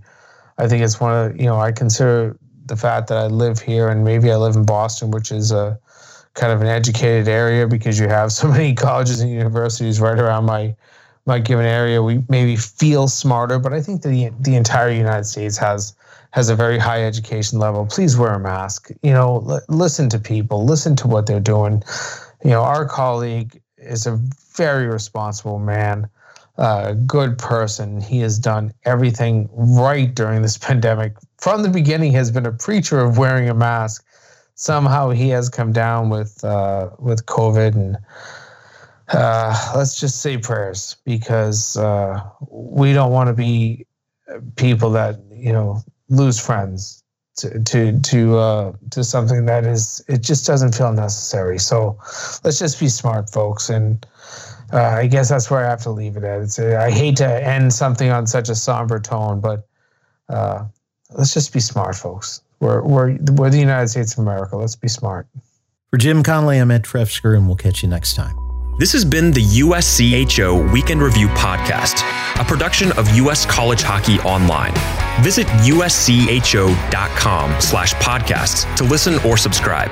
I 0.57 0.67
think 0.67 0.83
it's 0.83 0.99
one 0.99 1.13
of 1.13 1.37
you 1.39 1.45
know 1.45 1.59
I 1.59 1.71
consider 1.71 2.37
the 2.65 2.75
fact 2.75 3.07
that 3.09 3.17
I 3.17 3.27
live 3.27 3.59
here 3.59 3.89
and 3.89 4.03
maybe 4.03 4.31
I 4.31 4.37
live 4.37 4.55
in 4.55 4.65
Boston, 4.65 5.11
which 5.11 5.31
is 5.31 5.51
a 5.51 5.77
kind 6.33 6.51
of 6.51 6.61
an 6.61 6.67
educated 6.67 7.27
area 7.27 7.67
because 7.67 7.99
you 7.99 8.07
have 8.07 8.31
so 8.41 8.47
many 8.47 8.73
colleges 8.73 9.21
and 9.21 9.31
universities 9.31 9.99
right 9.99 10.19
around 10.19 10.45
my 10.45 10.75
my 11.25 11.39
given 11.39 11.65
area. 11.65 12.03
We 12.03 12.23
maybe 12.27 12.57
feel 12.57 13.07
smarter, 13.07 13.57
but 13.57 13.73
I 13.73 13.81
think 13.81 14.01
that 14.01 14.09
the 14.09 14.31
the 14.39 14.55
entire 14.55 14.91
United 14.91 15.25
States 15.25 15.57
has 15.57 15.95
has 16.31 16.49
a 16.49 16.55
very 16.55 16.79
high 16.79 17.03
education 17.05 17.59
level. 17.59 17.85
Please 17.85 18.17
wear 18.17 18.33
a 18.33 18.39
mask. 18.39 18.89
You 19.03 19.13
know, 19.13 19.45
l- 19.47 19.61
listen 19.69 20.09
to 20.09 20.19
people, 20.19 20.65
listen 20.65 20.95
to 20.97 21.07
what 21.07 21.27
they're 21.27 21.39
doing. 21.39 21.83
You 22.43 22.49
know, 22.51 22.63
our 22.63 22.87
colleague 22.87 23.61
is 23.77 24.07
a 24.07 24.19
very 24.55 24.87
responsible 24.87 25.59
man, 25.59 26.09
a 26.57 26.61
uh, 26.61 26.93
good 26.93 27.37
person. 27.37 28.01
He 28.01 28.19
has 28.19 28.39
done 28.39 28.73
everything 28.83 29.47
right 29.53 30.13
during 30.13 30.41
this 30.41 30.57
pandemic. 30.67 31.13
From 31.37 31.61
the 31.61 31.69
beginning, 31.69 32.13
has 32.13 32.31
been 32.31 32.47
a 32.47 32.51
preacher 32.51 32.99
of 32.99 33.17
wearing 33.17 33.47
a 33.47 33.53
mask. 33.53 34.03
Somehow, 34.55 35.09
he 35.09 35.29
has 35.29 35.49
come 35.49 35.71
down 35.71 36.09
with 36.09 36.43
uh, 36.43 36.89
with 36.99 37.25
COVID, 37.25 37.75
and 37.75 37.97
uh, 39.09 39.73
let's 39.75 39.99
just 39.99 40.21
say 40.21 40.37
prayers 40.37 40.95
because 41.05 41.75
uh, 41.77 42.21
we 42.49 42.93
don't 42.93 43.11
want 43.11 43.27
to 43.27 43.33
be 43.33 43.85
people 44.55 44.91
that 44.91 45.19
you 45.31 45.51
know 45.51 45.81
lose 46.09 46.39
friends 46.39 47.03
to 47.37 47.59
to 47.63 47.99
to 48.01 48.37
uh, 48.37 48.73
to 48.91 49.03
something 49.03 49.45
that 49.45 49.65
is 49.65 50.03
it 50.07 50.21
just 50.21 50.45
doesn't 50.45 50.75
feel 50.75 50.93
necessary. 50.93 51.57
So 51.57 51.97
let's 52.43 52.59
just 52.59 52.79
be 52.79 52.87
smart, 52.87 53.29
folks, 53.29 53.69
and 53.69 54.05
uh, 54.71 54.81
I 54.81 55.07
guess 55.07 55.29
that's 55.29 55.49
where 55.49 55.65
I 55.65 55.69
have 55.69 55.81
to 55.83 55.91
leave 55.91 56.17
it 56.17 56.23
at. 56.23 56.41
It's, 56.41 56.59
I 56.59 56.91
hate 56.91 57.17
to 57.17 57.47
end 57.47 57.73
something 57.73 58.09
on 58.09 58.27
such 58.27 58.49
a 58.49 58.55
somber 58.55 58.99
tone, 58.99 59.39
but 59.39 59.67
uh, 60.29 60.65
let's 61.17 61.33
just 61.33 61.53
be 61.53 61.59
smart, 61.59 61.95
folks. 61.95 62.41
We're 62.59 62.81
we're 62.81 63.17
we're 63.33 63.49
the 63.49 63.59
United 63.59 63.89
States 63.89 64.13
of 64.13 64.19
America. 64.19 64.55
Let's 64.57 64.75
be 64.75 64.87
smart. 64.87 65.27
For 65.89 65.97
Jim 65.97 66.23
Connelly, 66.23 66.57
I'm 66.57 66.71
Ed 66.71 66.83
Trefzger, 66.83 67.35
and 67.35 67.47
we'll 67.47 67.55
catch 67.55 67.83
you 67.83 67.89
next 67.89 68.15
time. 68.15 68.35
This 68.79 68.91
has 68.93 69.05
been 69.05 69.31
the 69.31 69.43
USCHO 69.43 70.73
Weekend 70.73 71.03
Review 71.03 71.27
Podcast, 71.29 72.01
a 72.41 72.43
production 72.43 72.91
of 72.93 73.07
US 73.17 73.45
College 73.45 73.83
Hockey 73.83 74.19
Online. 74.21 74.73
Visit 75.23 75.45
uscho.com 75.61 76.71
slash 77.61 77.93
podcasts 77.95 78.75
to 78.75 78.83
listen 78.83 79.19
or 79.19 79.37
subscribe. 79.37 79.91